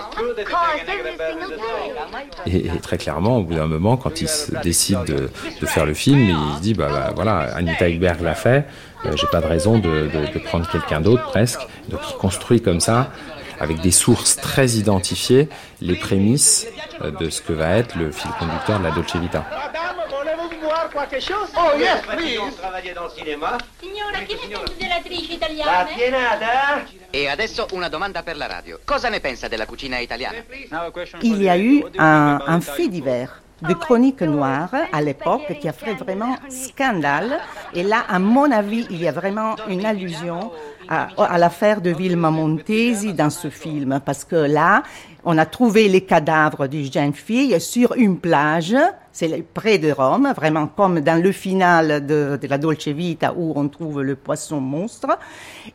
[2.46, 4.28] Et, très clairement, au bout d'un moment, quand il
[4.62, 5.30] décide de,
[5.60, 8.66] de, faire le film, il se dit bah, bah voilà, Anita Ekberg l'a fait,
[9.06, 11.60] euh, j'ai pas de raison de, de, de prendre quelqu'un d'autre presque.
[11.88, 13.12] Donc il construit comme ça
[13.60, 15.48] avec des sources très identifiées,
[15.80, 16.66] les prémices
[17.02, 19.44] euh, de ce que va être le fil conducteur de la Dolce Vita.
[20.94, 21.48] qualche chose?
[21.56, 22.56] Oh, yes, please.
[22.56, 25.72] travaillez dans le cinéma Signora, chi ne pensa dell'attrice italiana?
[25.72, 28.80] La pienata E adesso una domanda per la radio.
[28.84, 30.38] Cosa ne pensa della cucina italiana?
[31.20, 35.72] Il y a eu un, un fait divers de chronique noire à l'époque qui a
[35.72, 37.40] fait vraiment scandale.
[37.72, 40.50] Et là, à mon avis, il y a vraiment une allusion
[40.88, 44.00] à, à l'affaire de Vilma Montesi dans ce film.
[44.04, 44.82] Parce que là,
[45.24, 48.76] on a trouvé les cadavres d'une jeune fille sur une plage
[49.14, 53.68] c'est près de Rome, vraiment comme dans le final de, la Dolce Vita où on
[53.68, 55.16] trouve le poisson monstre.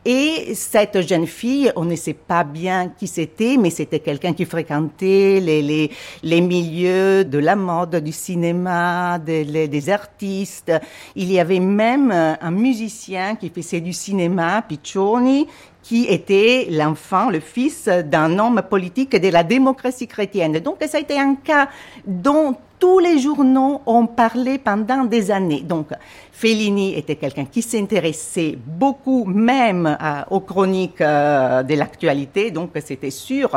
[0.04, 4.44] Et cette jeune fille, on ne sait pas bien qui c'était, mais c'était quelqu'un qui
[4.44, 5.90] fréquentait les, les,
[6.22, 10.74] les, milieux de la mode, du cinéma, des, des artistes.
[11.16, 15.48] Il y avait même un musicien qui faisait du cinéma, Piccioni,
[15.82, 20.60] qui était l'enfant, le fils d'un homme politique de la démocratie chrétienne.
[20.60, 21.70] Donc ça a été un cas
[22.06, 25.62] dont tous les journaux ont parlé pendant des années.
[25.62, 25.88] Donc,
[26.32, 33.12] Fellini était quelqu'un qui s'intéressait beaucoup même euh, aux chroniques euh, de l'actualité, donc c'était
[33.12, 33.50] sûr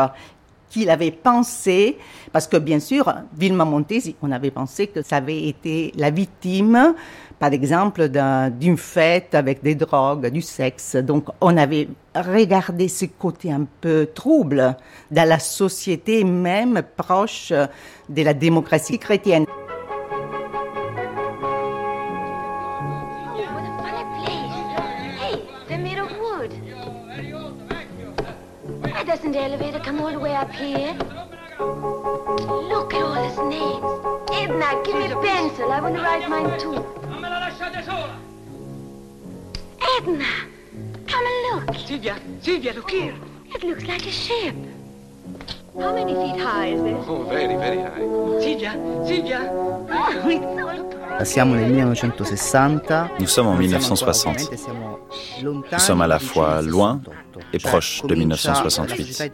[0.73, 1.99] qu'il avait pensé,
[2.33, 6.95] parce que bien sûr, Vilma Montesi, on avait pensé que ça avait été la victime,
[7.39, 8.09] par exemple,
[8.59, 10.97] d'une fête avec des drogues, du sexe.
[10.97, 14.77] Donc, on avait regardé ce côté un peu trouble
[15.11, 17.53] dans la société même proche
[18.09, 19.45] de la démocratie chrétienne.
[29.33, 30.95] The elevator come all the way up here?
[31.59, 33.83] Look at all his names.
[34.31, 35.73] Edna, give me a pencil.
[35.73, 36.85] I want to write mine too.
[39.97, 40.24] Edna,
[41.07, 41.76] come and look.
[41.87, 43.14] Sylvia, Sylvia, look here.
[43.55, 44.55] It looks like a ship.
[45.78, 47.05] How many feet high is this?
[47.09, 48.41] Oh, very, very high.
[48.41, 48.72] Sylvia,
[49.07, 49.51] Sylvia.
[51.24, 53.11] Siamo nel 1960.
[53.18, 54.51] Nous sommes en 1960.
[55.43, 57.01] Nous sommes à la fois loin
[57.53, 59.33] et proches de 1968.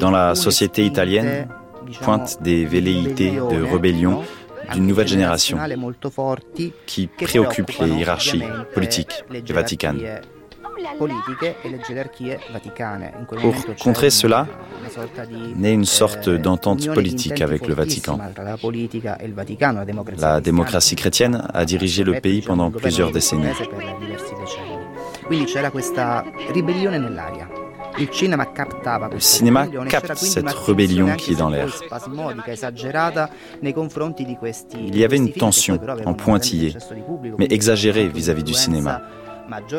[0.00, 1.48] Dans la société italienne
[2.00, 4.22] pointent des velléités de rébellion
[4.72, 5.58] d'une nouvelle génération
[6.86, 8.42] qui préoccupe les hiérarchies
[8.74, 10.00] politiques et vaticanes.
[13.40, 14.46] Pour contrer cela,
[15.56, 18.18] naît une sorte d'entente politique avec le Vatican.
[20.18, 23.48] La démocratie chrétienne a dirigé le pays pendant plusieurs décennies.
[29.12, 31.68] Le cinéma capte cette rébellion qui est dans l'air.
[34.78, 36.74] Il y avait une tension en pointillé,
[37.38, 39.02] mais exagérée vis-à-vis du cinéma,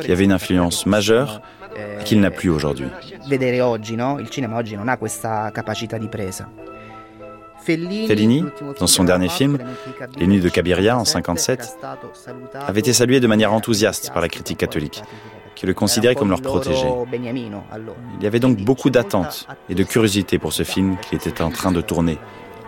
[0.01, 1.41] qui avait une influence majeure
[1.75, 2.87] et qu'il n'a plus aujourd'hui.
[7.61, 8.45] Fellini,
[8.79, 9.57] dans son dernier film,
[10.17, 11.77] Les Nuits de Cabiria en 1957,
[12.53, 15.03] avait été salué de manière enthousiaste par la critique catholique
[15.59, 16.87] qui le considéraient comme leur protégé.
[17.11, 21.51] Il y avait donc beaucoup d'attentes et de curiosité pour ce film qui était en
[21.51, 22.17] train de tourner,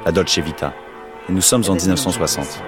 [0.06, 0.74] La Dolce Vita.
[1.30, 2.62] Et nous sommes en 1960.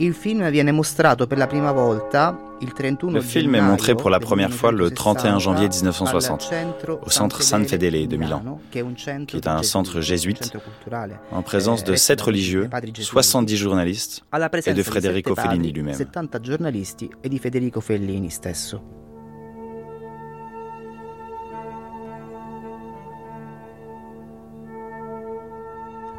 [0.00, 0.42] Le film
[3.54, 6.52] est montré pour la première fois le 31 janvier 1960
[7.04, 8.78] au centre San Fedele de Milan, qui
[9.36, 10.56] est un centre jésuite
[11.32, 14.24] en présence de sept religieux, 70 journalistes
[14.66, 15.96] et de Federico Fellini lui-même.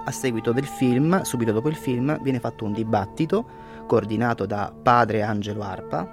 [0.05, 3.45] A seguito del film, subito dopo il film, viene fatto un dibattito
[3.89, 6.07] coordinato da padre Angelo Arpa.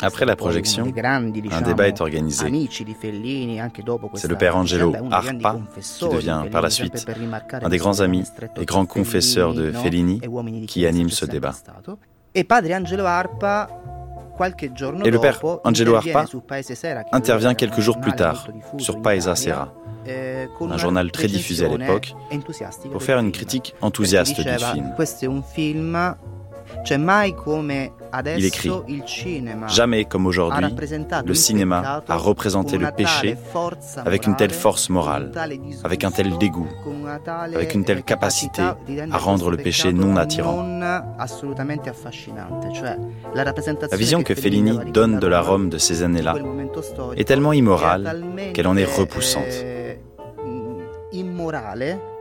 [0.00, 2.46] Après la projection, un débat est organisé.
[4.14, 5.56] C'est le père Angelo Arpa
[5.98, 7.04] qui devient par la suite
[7.60, 8.24] un des grands amis
[8.60, 10.20] et grands confesseurs de Fellini
[10.68, 11.54] qui anime ce débat.
[12.34, 12.46] Et le
[15.18, 16.22] père Angelo Arpa
[17.12, 18.46] intervient quelques jours plus tard
[18.78, 19.72] sur Paesa Sera,
[20.60, 22.14] un journal très diffusé à l'époque,
[22.92, 24.94] pour faire une critique enthousiaste du film.
[28.36, 28.70] Il écrit
[29.68, 30.66] Jamais comme aujourd'hui,
[31.24, 33.36] le cinéma a représenté le péché
[34.04, 35.32] avec une telle force morale,
[35.82, 36.68] avec un tel dégoût,
[37.54, 40.64] avec une telle capacité à rendre le péché non attirant.
[43.34, 46.36] La vision que Fellini donne de la Rome de ces années-là
[47.16, 48.22] est tellement immorale
[48.52, 49.44] qu'elle en est repoussante.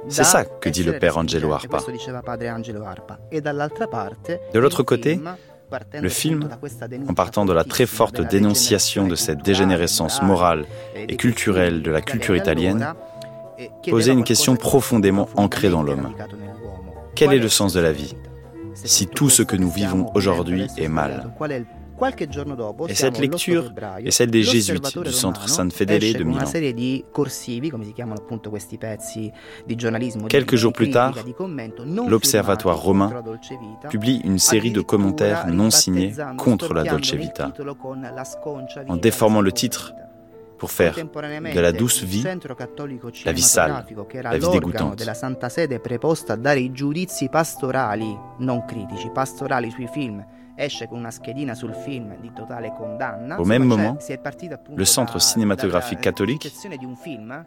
[0.09, 1.79] C'est ça que dit le père Angelo Arpa.
[4.53, 5.19] De l'autre côté,
[5.99, 6.49] le film,
[7.07, 12.01] en partant de la très forte dénonciation de cette dégénérescence morale et culturelle de la
[12.01, 12.93] culture italienne,
[13.89, 16.13] posait une question profondément ancrée dans l'homme.
[17.15, 18.15] Quel est le sens de la vie
[18.75, 21.31] si tout ce que nous vivons aujourd'hui est mal?
[22.89, 23.73] Et cette lecture
[24.03, 26.45] est celle des jésuites du centre San Fedele de Milan.
[30.29, 31.15] Quelques jours plus tard,
[32.07, 33.23] l'Observatoire romain
[33.89, 37.51] publie une série de commentaires non signés contre la Dolce Vita,
[38.87, 39.93] en déformant le titre
[40.57, 42.23] pour faire de la douce vie
[43.25, 43.85] la vie sale,
[44.23, 45.03] la vie dégoûtante.
[53.39, 53.97] Au même moment,
[54.75, 56.51] le Centre cinématographique catholique,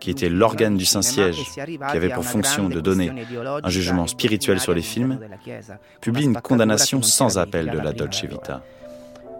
[0.01, 3.13] qui était l'organe du Saint-Siège qui avait pour fonction de donner
[3.63, 5.21] un jugement spirituel sur les films,
[6.01, 8.63] publie une condamnation sans appel de la Dolce Vita.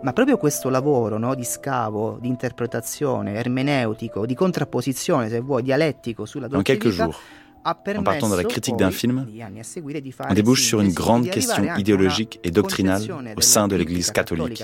[0.03, 6.27] Ma proprio questo lavoro no, di scavo, di interpretazione, ermeneutico, di contrapposizione, se vuoi, dialettico
[6.27, 7.17] sulla Dolce Vita, jours,
[7.67, 9.27] en partant de la critique d'un film,
[10.29, 13.03] on débouche sur une grande question idéologique et doctrinale
[13.37, 14.63] au sein de l'Église catholique,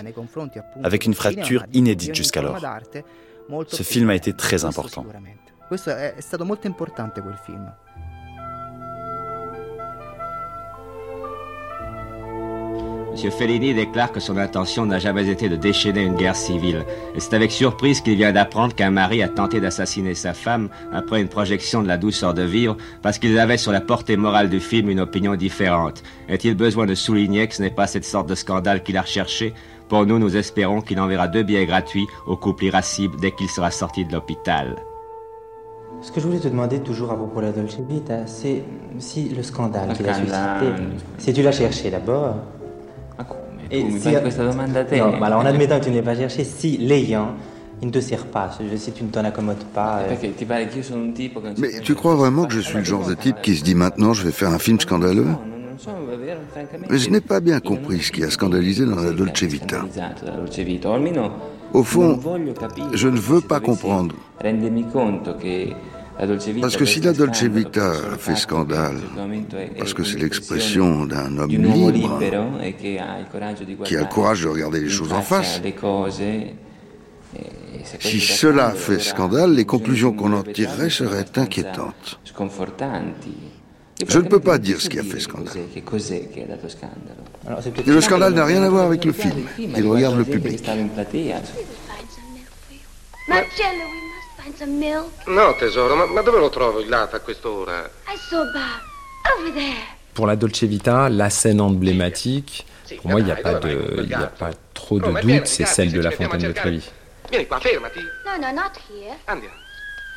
[0.83, 2.59] avec une fracture inédite jusqu'alors.
[3.69, 5.05] Ce film a été très important.
[13.13, 13.31] M.
[13.31, 16.87] Fellini déclare que son intention n'a jamais été de déchaîner une guerre civile.
[17.15, 21.21] Et c'est avec surprise qu'il vient d'apprendre qu'un mari a tenté d'assassiner sa femme après
[21.21, 24.61] une projection de la douceur de vivre parce qu'il avait sur la portée morale du
[24.61, 26.03] film une opinion différente.
[26.29, 29.53] Est-il besoin de souligner que ce n'est pas cette sorte de scandale qu'il a recherché?
[29.91, 33.71] Pour nous, nous espérons qu'il enverra deux billets gratuits au couple irascible dès qu'il sera
[33.71, 34.77] sorti de l'hôpital.
[36.01, 38.65] Ce que je voulais te demander toujours à propos de la Dolce Vita, c'est
[38.99, 40.83] si le scandale qu'il a suscité,
[41.19, 42.37] si tu l'as cherché d'abord.
[43.73, 44.09] Et si,
[44.99, 47.35] non, alors en admettant que tu n'aies pas cherché, si l'ayant,
[47.81, 50.01] il ne te sert pas, si tu ne t'en accommodes pas.
[50.09, 50.15] Euh.
[51.59, 54.13] Mais tu crois vraiment que je suis le genre de type qui se dit maintenant
[54.13, 55.27] je vais faire un film scandaleux
[56.91, 59.85] Mais je n'ai pas bien compris ce qui a scandalisé dans la Dolce Vita.
[61.73, 62.21] Au fond,
[62.93, 64.15] je ne veux pas comprendre.
[66.61, 69.01] Parce que si la Dolce Vita a fait scandale,
[69.79, 72.21] parce que c'est l'expression d'un homme libre
[73.85, 75.61] qui a le courage de regarder les choses en face,
[77.99, 82.21] si cela fait scandale, les conclusions qu'on en tirerait seraient inquiétantes.
[84.09, 85.57] Je ne peux pas dire ce qui a fait scandale.
[87.87, 89.47] Et le scandale n'a rien à voir avec le film.
[89.59, 90.63] Il regarde le public.
[95.27, 97.89] No, tesoro, ma, ma dove lo trovo il latte a quest'ora?
[98.09, 99.39] I saw Bob.
[99.39, 100.01] Over there.
[100.13, 102.67] Pour la Dolce Vita, la scène emblématique,
[102.97, 105.93] pour moi, il n'y a, pas de, il a pas trop de doute, c'est celle
[105.93, 106.83] de la fontaine de Trevi.
[107.31, 108.01] Vieni qua, fermati.
[108.25, 109.17] No, no, not here.
[109.27, 109.55] Andiamo.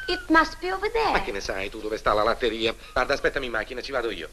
[0.07, 1.11] It must be over there.
[1.11, 2.75] Ma che ne sai tu dove sta la latteria?
[2.93, 4.27] Guarda, aspettami in macchina, ci vado io.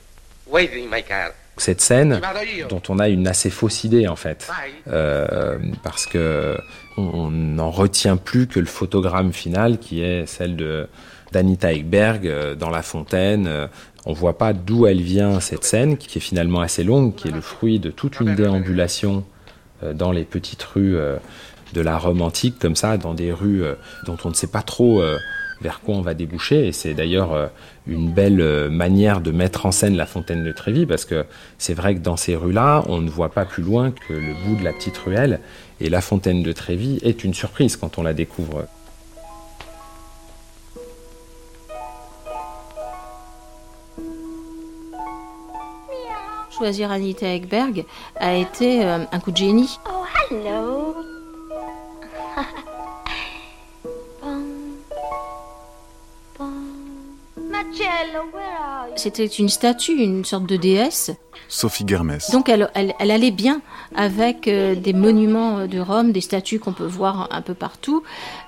[1.59, 2.21] Cette scène,
[2.69, 4.51] dont on a une assez fausse idée en fait,
[4.89, 6.57] euh, parce que
[6.97, 10.89] on n'en retient plus que le photogramme final qui est celle de
[11.31, 13.47] d'Anita Ekberg euh, dans La Fontaine.
[13.47, 13.67] Euh,
[14.05, 17.33] on voit pas d'où elle vient cette scène, qui est finalement assez longue, qui est
[17.33, 19.25] le fruit de toute une déambulation
[19.95, 20.97] dans les petites rues
[21.73, 23.63] de la Rome antique, comme ça, dans des rues
[24.07, 25.01] dont on ne sait pas trop
[25.63, 26.67] vers quoi on va déboucher.
[26.67, 27.47] Et c'est d'ailleurs euh,
[27.87, 31.25] une belle euh, manière de mettre en scène la fontaine de Trévis, parce que
[31.57, 34.57] c'est vrai que dans ces rues-là, on ne voit pas plus loin que le bout
[34.57, 35.41] de la petite ruelle.
[35.81, 38.67] Et la fontaine de Trévis est une surprise quand on la découvre.
[46.57, 47.85] Choisir Anita Ekberg
[48.17, 49.79] a été euh, un coup de génie.
[49.89, 50.95] Oh, hello
[58.97, 61.11] C'était une statue, une sorte de déesse.
[61.49, 62.31] Sophie Germès.
[62.31, 63.61] Donc elle, elle, allait bien
[63.95, 68.03] avec euh, des monuments de Rome, des statues qu'on peut voir un peu partout.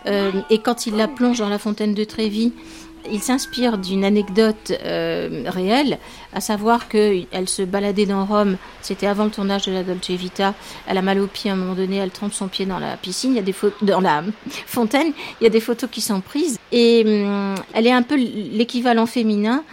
[0.07, 2.53] Euh, et quand il la plonge dans la fontaine de Trévis,
[3.11, 5.99] il s'inspire d'une anecdote euh, réelle,
[6.33, 10.55] à savoir qu'elle se baladait dans Rome, c'était avant le tournage de la Dolce Vita,
[10.87, 12.97] elle a mal au pied à un moment donné, elle trempe son pied dans la
[12.97, 14.23] piscine, il y a des dans la
[14.67, 18.17] fontaine, il y a des photos qui sont prises, et hum, elle est un peu
[18.17, 19.65] l'équivalent féminin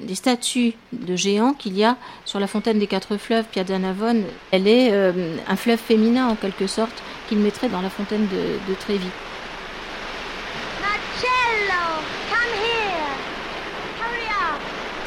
[0.00, 4.24] des statues de géants qu'il y a sur la fontaine des quatre fleuves, Piazza Navone,
[4.50, 8.70] elle est euh, un fleuve féminin en quelque sorte, qu'il mettrait dans la fontaine de,
[8.70, 9.10] de Trévis.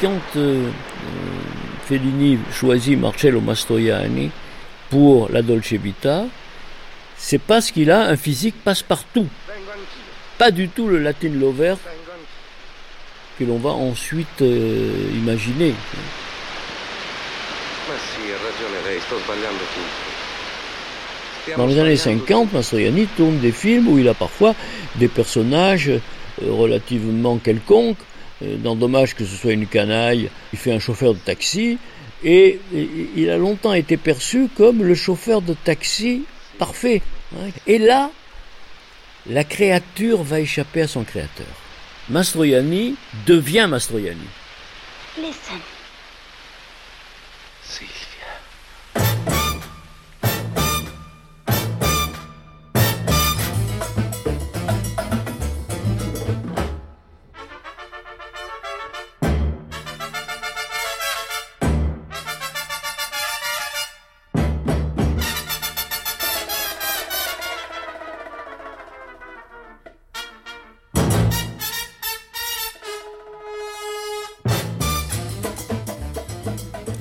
[0.00, 0.70] Quand euh, euh,
[1.86, 4.30] Fellini choisit Marcello Mastroianni
[4.88, 6.24] pour la Dolce Vita,
[7.16, 9.26] c'est parce qu'il a un physique passe-partout.
[10.38, 11.74] Pas du tout le Latin Lover
[13.38, 15.74] que l'on va ensuite euh, imaginer.
[21.56, 24.54] Dans les années 50, Mastroianni tourne des films où il a parfois
[24.96, 25.90] des personnages
[26.42, 27.98] relativement quelconques,
[28.42, 31.78] dans dommage que ce soit une canaille, il fait un chauffeur de taxi,
[32.22, 32.60] et,
[33.16, 36.24] il a longtemps été perçu comme le chauffeur de taxi
[36.58, 37.02] parfait.
[37.34, 37.48] Hein.
[37.66, 38.10] Et là,
[39.26, 41.46] la créature va échapper à son créateur.
[42.08, 44.26] Mastroianni devient Mastroianni.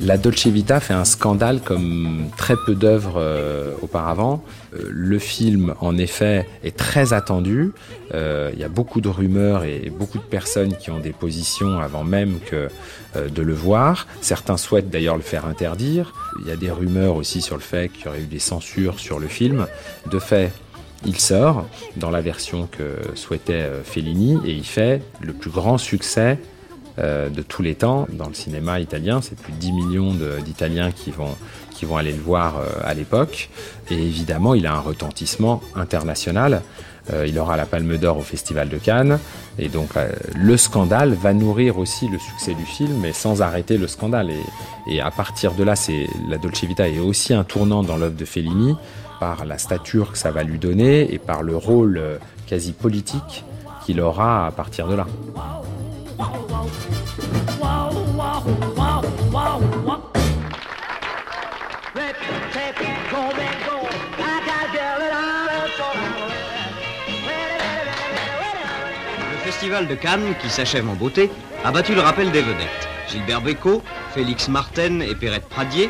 [0.09, 4.43] La Dolce Vita fait un scandale comme très peu d'œuvres euh, auparavant.
[4.73, 7.73] Euh, le film, en effet, est très attendu.
[8.15, 11.77] Euh, il y a beaucoup de rumeurs et beaucoup de personnes qui ont des positions
[11.77, 12.69] avant même que
[13.15, 14.07] de le voir.
[14.19, 16.11] Certains souhaitent d'ailleurs le faire interdire.
[16.41, 18.99] Il y a des rumeurs aussi sur le fait qu'il y aurait eu des censures
[18.99, 19.67] sur le film.
[20.09, 20.51] De fait,
[21.05, 26.39] il sort dans la version que souhaitait Fellini et il fait le plus grand succès
[26.99, 29.21] euh, de tous les temps dans le cinéma italien.
[29.21, 31.33] C'est plus de 10 millions d'Italiens qui vont,
[31.71, 33.49] qui vont aller le voir euh, à l'époque.
[33.89, 36.61] Et évidemment, il a un retentissement international.
[37.13, 39.17] Euh, il aura la Palme d'Or au Festival de Cannes.
[39.57, 39.91] Et donc
[40.35, 44.31] le scandale va nourrir aussi le succès du film, mais sans arrêter le scandale.
[44.87, 48.15] Et, à partir de là, c'est la Dolce Vita est aussi un tournant dans l'œuvre
[48.15, 48.75] de Fellini
[49.21, 52.01] par la stature que ça va lui donner et par le rôle
[52.47, 53.45] quasi politique
[53.85, 55.07] qu'il aura à partir de là.
[69.31, 71.31] Le festival de Cannes, qui s'achève en beauté,
[71.63, 72.87] a battu le rappel des vedettes.
[73.09, 75.89] Gilbert Bécaud, Félix Marten et Perrette Pradier,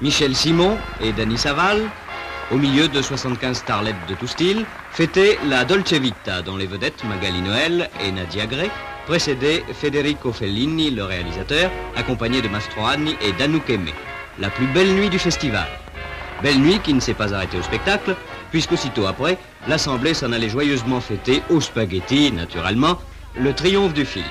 [0.00, 1.80] Michel Simon et Danny Saval,
[2.50, 7.04] au milieu de 75 starlettes de tout style, fêtaient la Dolce Vita, dont les vedettes
[7.04, 8.70] Magali Noël et Nadia Gray
[9.06, 13.72] précédaient Federico Fellini, le réalisateur, accompagné de Mastroanni et d'Anouk.
[14.38, 15.66] La plus belle nuit du festival.
[16.42, 18.16] Belle nuit qui ne s'est pas arrêtée au spectacle,
[18.50, 19.38] puisqu'aussitôt après,
[19.68, 22.98] l'Assemblée s'en allait joyeusement fêter au spaghetti, naturellement,
[23.36, 24.26] le triomphe du film.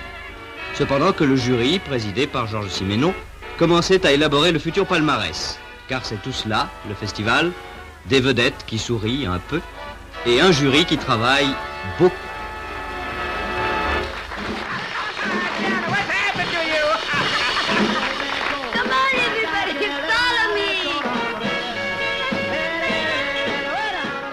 [0.74, 3.14] Cependant que le jury, présidé par Georges Simenon,
[3.58, 5.60] commençait à élaborer le futur palmarès.
[5.88, 7.52] Car c'est tout cela, le festival,
[8.08, 9.62] des vedettes qui sourient un peu,
[10.26, 11.50] et un jury qui travaille
[12.00, 12.16] beaucoup.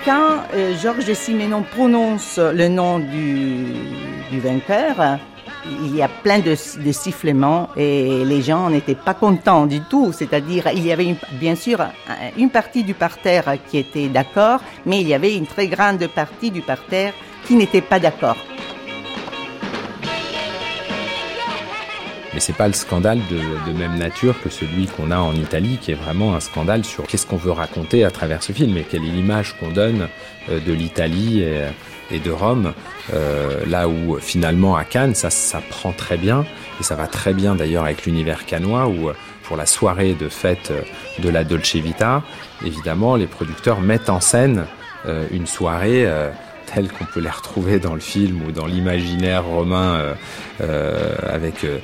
[0.09, 3.75] Quand euh, Georges Simenon prononce le nom du,
[4.41, 5.19] vainqueur,
[5.83, 10.15] il y a plein de, sifflements et les gens n'étaient pas contents du tout.
[10.15, 11.81] C'est-à-dire, il y avait bien sûr
[12.39, 16.51] une partie du parterre qui était d'accord, mais il y avait une très grande partie
[16.51, 17.13] du parterre
[17.47, 18.39] qui n'était pas d'accord.
[22.39, 25.91] Mais c'est pas le scandale de, même nature que celui qu'on a en Italie, qui
[25.91, 29.05] est vraiment un scandale sur qu'est-ce qu'on veut raconter à travers ce film et quelle
[29.05, 30.07] est l'image qu'on donne
[30.49, 32.75] euh, de l'Italie et, de Rome.
[33.13, 36.47] Euh, là où finalement à Cannes, ça, ça prend très bien
[36.79, 39.11] et ça va très bien d'ailleurs avec l'univers cannois où
[39.43, 40.73] pour la soirée de fête
[41.19, 42.23] de la Dolce Vita,
[42.65, 44.67] évidemment, les producteurs mettent en scène
[45.07, 46.07] euh, une soirée
[46.73, 50.15] telles qu'on peut les retrouver dans le film ou dans l'imaginaire romain euh,
[50.61, 51.79] euh, avec euh,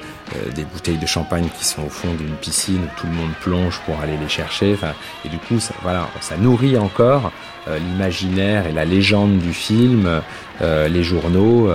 [0.55, 3.78] des bouteilles de champagne qui sont au fond d'une piscine où tout le monde plonge
[3.87, 4.76] pour aller les chercher.
[5.24, 7.30] et du coup, ça, voilà, ça nourrit encore
[7.66, 10.20] l'imaginaire et la légende du film,
[10.61, 11.68] les journaux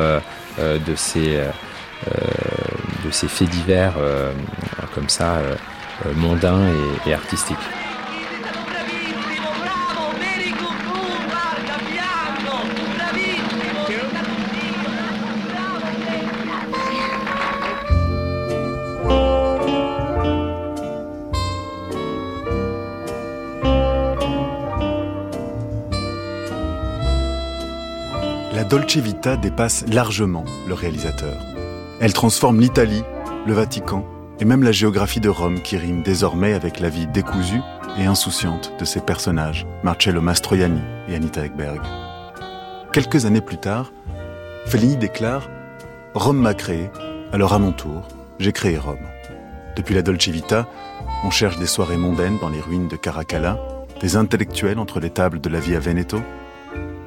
[0.58, 1.40] de ces
[3.06, 3.94] de ces faits divers
[4.94, 5.40] comme ça
[6.16, 6.70] mondains
[7.08, 7.58] et artistiques.
[28.90, 31.36] Dolce Vita dépasse largement le réalisateur.
[32.02, 33.04] Elle transforme l'Italie,
[33.46, 34.04] le Vatican
[34.40, 37.62] et même la géographie de Rome qui rime désormais avec la vie décousue
[38.00, 41.82] et insouciante de ses personnages, Marcello Mastroianni et Anita Ekberg.
[42.92, 43.92] Quelques années plus tard,
[44.66, 45.48] Fellini déclare
[46.16, 46.90] Rome m'a créé,
[47.32, 48.08] alors à mon tour,
[48.40, 48.98] j'ai créé Rome.
[49.76, 50.68] Depuis la Dolce Vita,
[51.24, 53.60] on cherche des soirées mondaines dans les ruines de Caracalla,
[54.02, 56.24] des intellectuels entre les tables de la Via Veneto,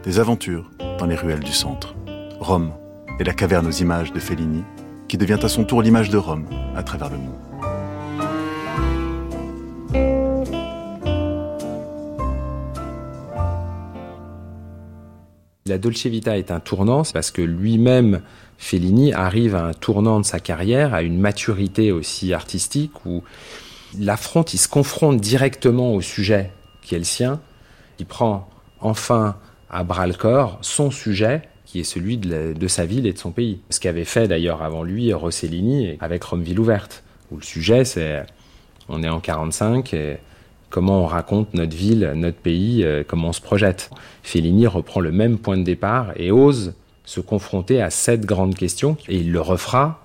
[0.04, 1.94] des aventures dans les ruelles du centre.
[2.40, 2.72] Rome
[3.20, 4.64] est la caverne aux images de Fellini,
[5.08, 7.38] qui devient à son tour l'image de Rome à travers le monde.
[15.66, 18.22] La Dolce Vita est un tournant, parce que lui-même,
[18.58, 23.22] Fellini, arrive à un tournant de sa carrière, à une maturité aussi artistique, où
[23.98, 26.50] il affronte, il se confronte directement au sujet
[26.82, 27.40] qui est le sien,
[28.00, 28.48] il prend
[28.80, 29.36] enfin
[29.72, 33.30] à bras le corps son sujet qui est celui de, sa ville et de son
[33.30, 33.60] pays.
[33.70, 38.24] Ce qu'avait fait d'ailleurs avant lui Rossellini avec Romeville ouverte, où le sujet c'est
[38.90, 40.18] on est en 45 et
[40.68, 43.90] comment on raconte notre ville, notre pays, euh, comment on se projette.
[44.22, 48.98] Fellini reprend le même point de départ et ose se confronter à cette grande question
[49.08, 50.04] et il le refera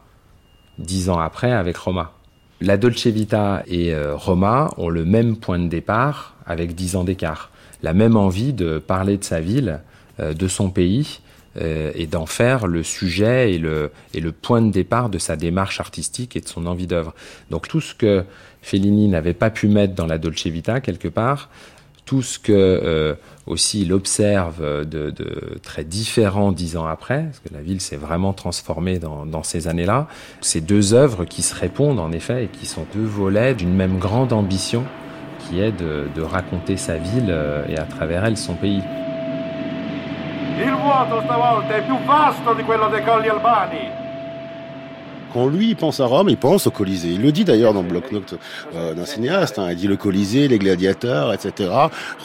[0.77, 2.13] dix ans après avec Roma.
[2.61, 7.03] La Dolce Vita et euh, Roma ont le même point de départ avec dix ans
[7.03, 7.51] d'écart
[7.83, 9.81] la même envie de parler de sa ville,
[10.19, 11.21] euh, de son pays,
[11.59, 13.89] euh, et d'en faire le sujet et le,
[14.31, 17.15] point de départ de sa démarche artistique et de son envie d'œuvre.
[17.49, 18.23] Donc tout ce que
[18.61, 21.49] Fellini n'avait pas pu mettre dans la Dolce Vita quelque part,
[22.05, 23.15] tout ce que euh,
[23.47, 27.97] aussi il observe de, de, très différent dix ans après, parce que la ville s'est
[27.97, 30.07] vraiment transformée dans, dans ces années-là,
[30.41, 33.97] ces deux œuvres qui se répondent en effet et qui sont deux volets d'une même
[33.97, 34.85] grande ambition
[35.47, 38.83] qui est de, raconter sa ville euh, et à travers elle son pays.
[40.59, 44.05] Il vuoto stavolta è più vasto di quello dei colli albani.
[45.31, 47.09] Quand lui il pense à Rome, il pense au Colisée.
[47.09, 48.39] Il le dit d'ailleurs dans le bloc-notes
[48.73, 49.59] euh, d'un cinéaste.
[49.59, 49.67] Hein.
[49.71, 51.69] Il dit le Colisée, les gladiateurs, etc.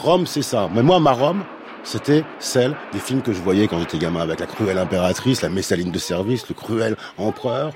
[0.03, 0.69] Rome, c'est ça.
[0.73, 1.43] Mais moi, ma Rome,
[1.83, 5.51] c'était celle des films que je voyais quand j'étais gamin, avec la cruelle impératrice, la
[5.51, 7.73] Messaline de service, le cruel empereur,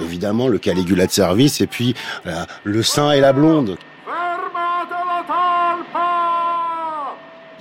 [0.00, 1.94] évidemment le Caligula de service, et puis
[2.62, 3.76] le saint et la blonde.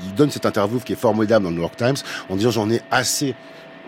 [0.03, 1.95] Il donne cette interview qui est formidable dans le New York Times
[2.29, 3.35] en disant j'en ai assez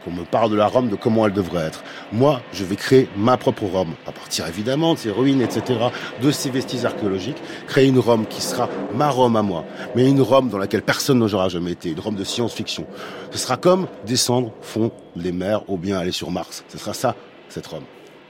[0.04, 1.84] qu'on me parle de la Rome, de comment elle devrait être.
[2.12, 5.78] Moi, je vais créer ma propre Rome, à partir évidemment de ses ruines, etc.,
[6.22, 10.22] de ses vestiges archéologiques, créer une Rome qui sera ma Rome à moi, mais une
[10.22, 12.86] Rome dans laquelle personne n'aura jamais été, une Rome de science-fiction.
[13.32, 16.64] Ce sera comme descendre fond les mers ou bien aller sur Mars.
[16.70, 17.16] Ce sera ça,
[17.50, 17.84] cette Rome.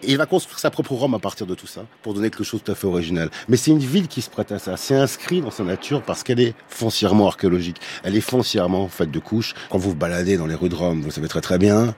[0.04, 2.44] Et il va construire sa propre Rome à partir de tout ça, pour donner quelque
[2.44, 3.30] chose de tout à fait original.
[3.48, 4.78] Mais c'est une ville qui se prête à ça.
[4.78, 7.78] C'est inscrit dans sa nature parce qu'elle est foncièrement archéologique.
[8.04, 9.56] Elle est foncièrement faite de couches.
[9.70, 11.96] Quand vous vous baladez dans les rues de Rome, vous le savez très très bien,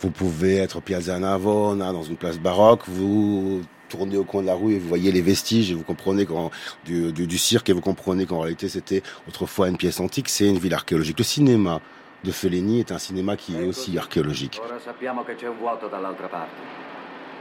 [0.00, 4.54] vous pouvez être Piazza Navona, dans une place baroque, vous tournez au coin de la
[4.54, 6.50] rue et vous voyez les vestiges et vous comprenez quand,
[6.84, 10.58] du, du, cirque et vous comprenez qu'en réalité c'était autrefois une pièce antique, c'est une
[10.58, 11.18] ville archéologique.
[11.18, 11.80] Le cinéma
[12.22, 14.60] de Fellini est un cinéma qui est aussi archéologique.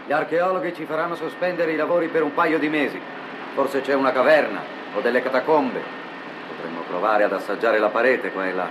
[0.07, 2.97] Gli archeologhi ci faranno sospendere i lavori per un paio di mesi.
[3.53, 4.61] Forse c'è una caverna
[4.95, 5.81] o delle catacombe.
[6.47, 8.69] Potremmo provare ad assaggiare la parete qua e là,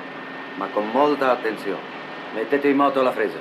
[0.56, 1.94] ma con molta attenzione.
[2.34, 3.36] Mettete in moto la fresa.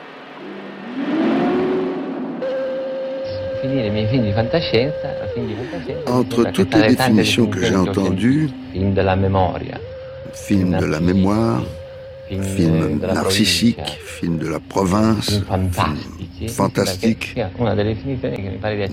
[3.62, 7.78] Finire i miei film di fantascienza, film di fantascienza Entre toutes les définitions que j'ai
[7.78, 9.62] entendues, film de la mémoire,
[12.30, 17.36] film narcissique, film de la province, film fantastique.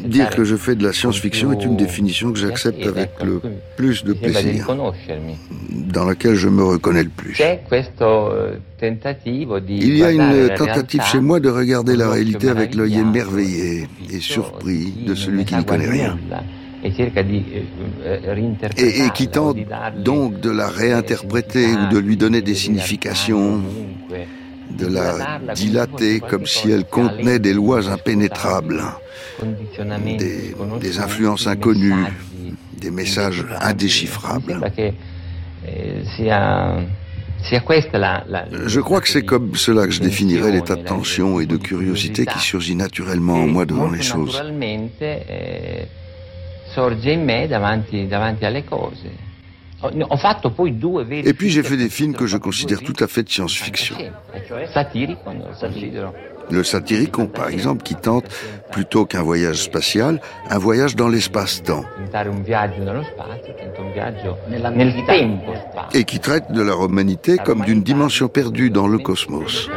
[0.05, 3.41] Dire que je fais de la science-fiction est une définition que j'accepte avec le
[3.77, 4.67] plus de plaisir,
[5.71, 7.41] dans laquelle je me reconnais le plus.
[9.67, 14.21] Il y a une tentative chez moi de regarder la réalité avec l'œil émerveillé et
[14.21, 16.19] surpris de celui qui ne connaît rien.
[18.77, 19.57] Et, et, qui tente
[19.99, 23.63] donc de la réinterpréter ou de lui donner des significations,
[24.71, 28.83] de la dilater comme si elle contenait des lois impénétrables,
[30.19, 32.07] des, des influences inconnues,
[32.79, 34.61] des messages indéchiffrables.
[38.67, 42.27] Je crois que c'est comme cela que je définirais l'état de tension et de curiosité
[42.27, 44.43] qui surgit naturellement en moi devant les choses.
[51.25, 53.97] Et puis j'ai fait des films que je considère tout à fait de science-fiction.
[56.51, 58.25] Le Satyricon, par exemple, qui tente,
[58.71, 60.21] plutôt qu'un voyage spatial,
[60.51, 61.85] un voyage dans l'espace-temps.
[65.95, 69.71] Et qui traite de la romanité comme d'une dimension perdue dans le cosmos.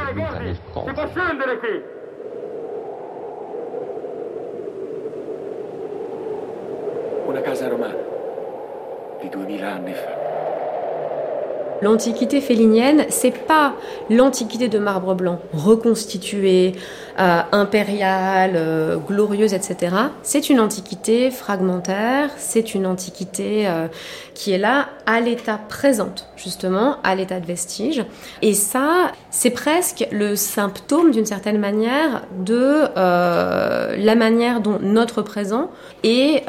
[11.82, 13.74] L'antiquité félinienne, c'est pas
[14.10, 16.74] l'antiquité de marbre blanc, reconstituée,
[17.20, 19.96] euh, impériale, euh, glorieuse, etc.
[20.24, 23.88] C'est une antiquité fragmentaire, c'est une antiquité euh,
[24.34, 28.06] qui est là à l'état présente, justement, à l'état de vestige.
[28.42, 35.70] Et ça, c'est presque le symptôme, d'une certaine manière, de la manière dont notre présent
[36.04, 36.44] est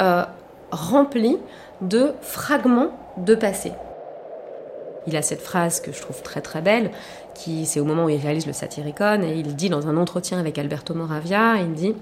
[0.76, 1.36] rempli
[1.80, 3.72] de fragments de passé.
[5.06, 6.90] Il a cette phrase que je trouve très très belle,
[7.34, 10.38] qui c'est au moment où il réalise le Satyricon, et il dit dans un entretien
[10.38, 11.94] avec Alberto Moravia, il dit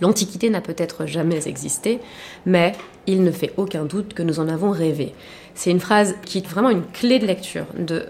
[0.00, 2.00] L'Antiquité n'a peut-être jamais existé,
[2.46, 2.72] mais
[3.06, 5.14] il ne fait aucun doute que nous en avons rêvé.
[5.54, 8.06] C'est une phrase qui est vraiment une clé de lecture de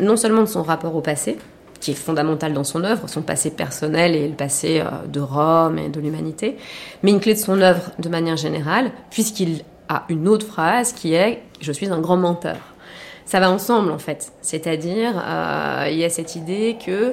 [0.00, 1.38] non seulement de son rapport au passé,
[1.84, 5.78] qui est fondamental dans son œuvre, son passé personnel et le passé euh, de Rome
[5.78, 6.56] et de l'humanité,
[7.02, 11.12] mais une clé de son œuvre de manière générale, puisqu'il a une autre phrase qui
[11.12, 12.56] est Je suis un grand menteur.
[13.26, 17.12] Ça va ensemble en fait, c'est-à-dire euh, il y a cette idée que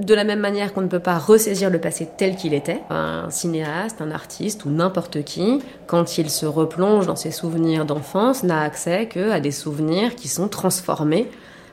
[0.00, 3.30] de la même manière qu'on ne peut pas ressaisir le passé tel qu'il était, un
[3.30, 8.60] cinéaste, un artiste ou n'importe qui, quand il se replonge dans ses souvenirs d'enfance, n'a
[8.60, 11.28] accès qu'à des souvenirs qui sont transformés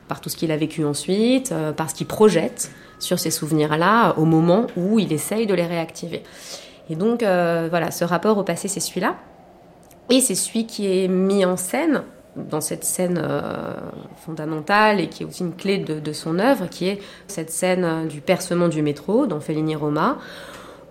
[0.08, 4.14] par tout ce qu'il a vécu ensuite, euh, par ce qu'il projette sur ces souvenirs-là
[4.18, 6.22] au moment où il essaye de les réactiver.
[6.88, 9.16] Et donc euh, voilà, ce rapport au passé, c'est celui-là.
[10.08, 12.02] Et c'est celui qui est mis en scène
[12.36, 13.74] dans cette scène euh,
[14.24, 18.20] fondamentale et qui est aussi une clé de, son œuvre, qui est cette scène du
[18.20, 20.18] percement du métro dans Fellini Roma,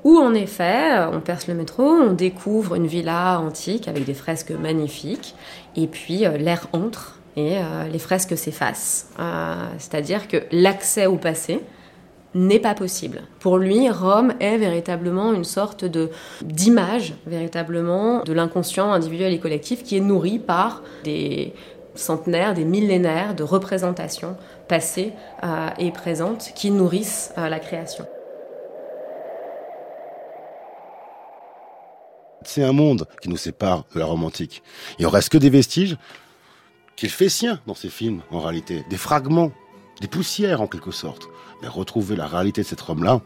[0.04, 4.52] où en effet, on perce le métro, on découvre une villa antique avec des fresques
[4.52, 5.36] magnifiques,
[5.76, 7.58] et puis l'air entre et
[7.92, 9.10] les fresques s'effacent.
[9.78, 11.62] C'est-à-dire que l'accès au passé
[12.36, 13.24] n'est pas possible.
[13.40, 15.86] Pour lui, Rome est véritablement une sorte
[16.44, 21.54] d'image, véritablement, de l'inconscient individuel et collectif qui est nourri par des
[21.96, 24.36] centenaires, des millénaires de représentations
[24.68, 25.14] passées
[25.44, 28.06] euh, et présentes qui nourrissent euh, la création.
[32.44, 34.62] C'est un monde qui nous sépare de la Rome antique.
[35.00, 35.98] Il en reste que des vestiges
[36.96, 38.86] qu'il fait sien dans ses films, en réalité.
[38.90, 39.52] Des fragments,
[40.02, 41.28] des poussières en quelque sorte.
[41.62, 43.22] Mais retrouver la réalité de cette Rome-là,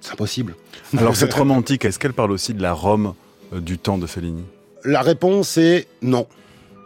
[0.00, 0.56] c'est impossible.
[0.98, 3.14] Alors cette Rome antique, est-ce qu'elle parle aussi de la Rome
[3.52, 4.44] euh, du temps de Fellini?
[4.84, 6.26] La réponse est non.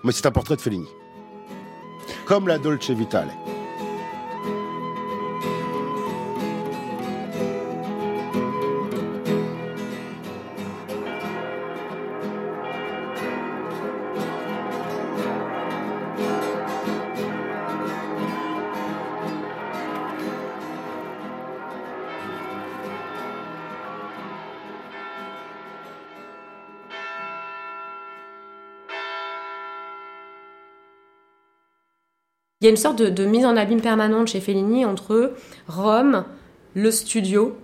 [0.05, 0.87] Mais c'est un portrait de Fellini.
[2.25, 3.25] Comme la Dolce Vita
[32.63, 35.33] Il y a une sorte de, mise en abîme permanente chez Fellini entre
[35.67, 36.25] Rome,
[36.75, 37.57] le studio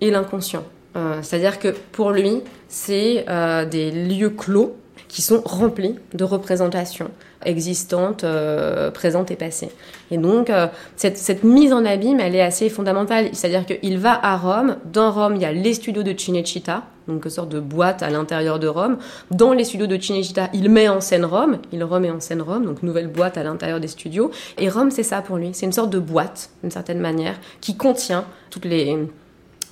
[0.00, 0.64] et l'inconscient.
[0.96, 4.78] Euh, c'est-à-dire que pour lui, c'est euh, des lieux clos
[5.08, 7.10] qui sont remplis de représentations
[7.44, 9.70] existantes, euh, présentes et passées.
[10.10, 13.30] Et donc, euh, cette, mise en abîme, elle est assez fondamentale.
[13.32, 14.76] C'est-à-dire qu'il va à Rome.
[14.92, 18.10] Dans Rome, il y a les studios de Cinecittà, donc une sorte de boîte à
[18.10, 18.98] l'intérieur de Rome.
[19.30, 21.58] Dans les studios de Cinecittà, il met en scène Rome.
[21.72, 24.30] Il remet en scène Rome, donc nouvelle boîte à l'intérieur des studios.
[24.58, 25.50] Et Rome, c'est ça pour lui.
[25.52, 28.98] C'est une sorte de boîte, d'une certaine manière, qui contient toutes les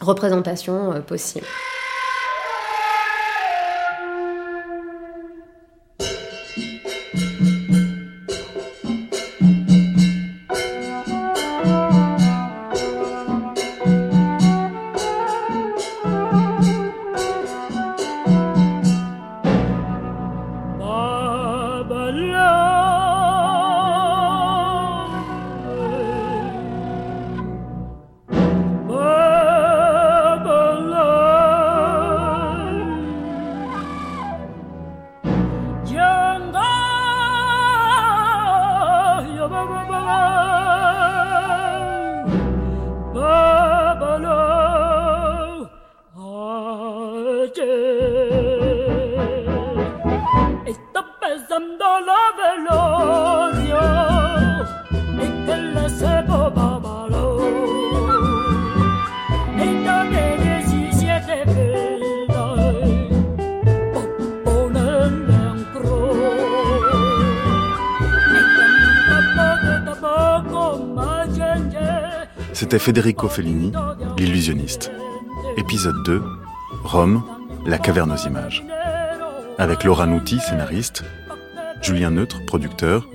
[0.01, 1.47] représentations euh, possibles.
[72.59, 73.71] C'était Federico Fellini,
[74.17, 74.91] l'illusionniste.
[75.57, 76.21] Épisode 2,
[76.83, 77.23] Rome,
[77.65, 78.65] la caverne aux images.
[79.59, 81.05] Avec Laura Nuti, scénariste,
[81.83, 83.07] Julien Neutre, producteur,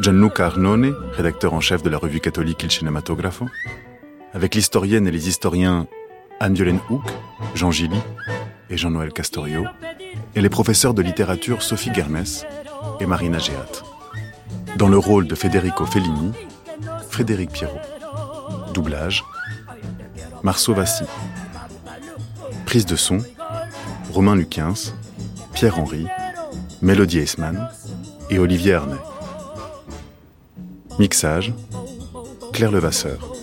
[0.00, 3.46] Gianluca Arnone, rédacteur en chef de la revue catholique Il Cinematografo,
[4.34, 5.86] avec l'historienne et les historiens
[6.40, 6.80] Anne-Violaine
[7.54, 8.00] Jean Gilly
[8.68, 9.64] et Jean-Noël Castorio,
[10.34, 12.44] et les professeurs de littérature Sophie Germès
[12.98, 13.84] et Marina Géat.
[14.74, 16.32] Dans le rôle de Federico Fellini,
[17.08, 17.78] Frédéric Pierrot.
[18.72, 19.24] Doublage
[20.42, 21.04] Marceau Vassy.
[22.66, 23.18] Prise de son
[24.12, 24.74] Romain Luquins,
[25.54, 26.06] Pierre Henry,
[26.80, 27.68] Mélodie Eisman
[28.30, 28.96] et Olivier Arnay.
[30.98, 31.52] Mixage
[32.52, 33.34] Claire Levasseur.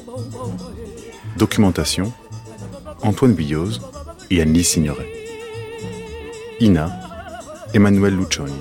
[1.37, 2.11] Documentation
[3.01, 3.81] Antoine Guillose
[4.29, 5.09] et Anne-Lise Signoret.
[6.59, 6.91] Ina
[7.73, 8.53] Emmanuel Lucioni.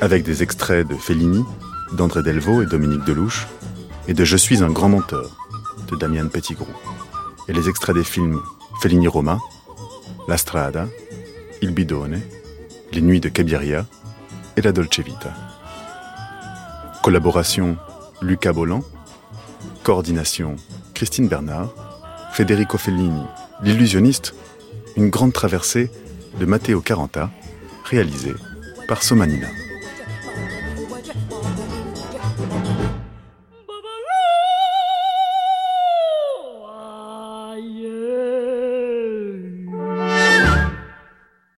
[0.00, 1.44] Avec des extraits de Fellini,
[1.92, 3.46] d'André Delvaux et Dominique Delouche,
[4.08, 5.39] et de Je suis un grand menteur
[5.90, 6.66] de Damian Pettigrew,
[7.48, 8.40] et les extraits des films
[8.80, 9.38] Fellini Roma,
[10.28, 10.86] La Strada,
[11.62, 12.20] Il Bidone,
[12.92, 13.86] Les Nuits de Cabiria
[14.56, 15.32] et La Dolce Vita.
[17.02, 17.76] Collaboration
[18.22, 18.84] Luca Bolland,
[19.82, 20.56] coordination
[20.94, 21.72] Christine Bernard,
[22.32, 23.22] Federico Fellini,
[23.62, 24.34] l'illusionniste,
[24.96, 25.90] une grande traversée
[26.38, 27.30] de Matteo Caranta,
[27.84, 28.34] réalisée
[28.86, 29.48] par Somanina.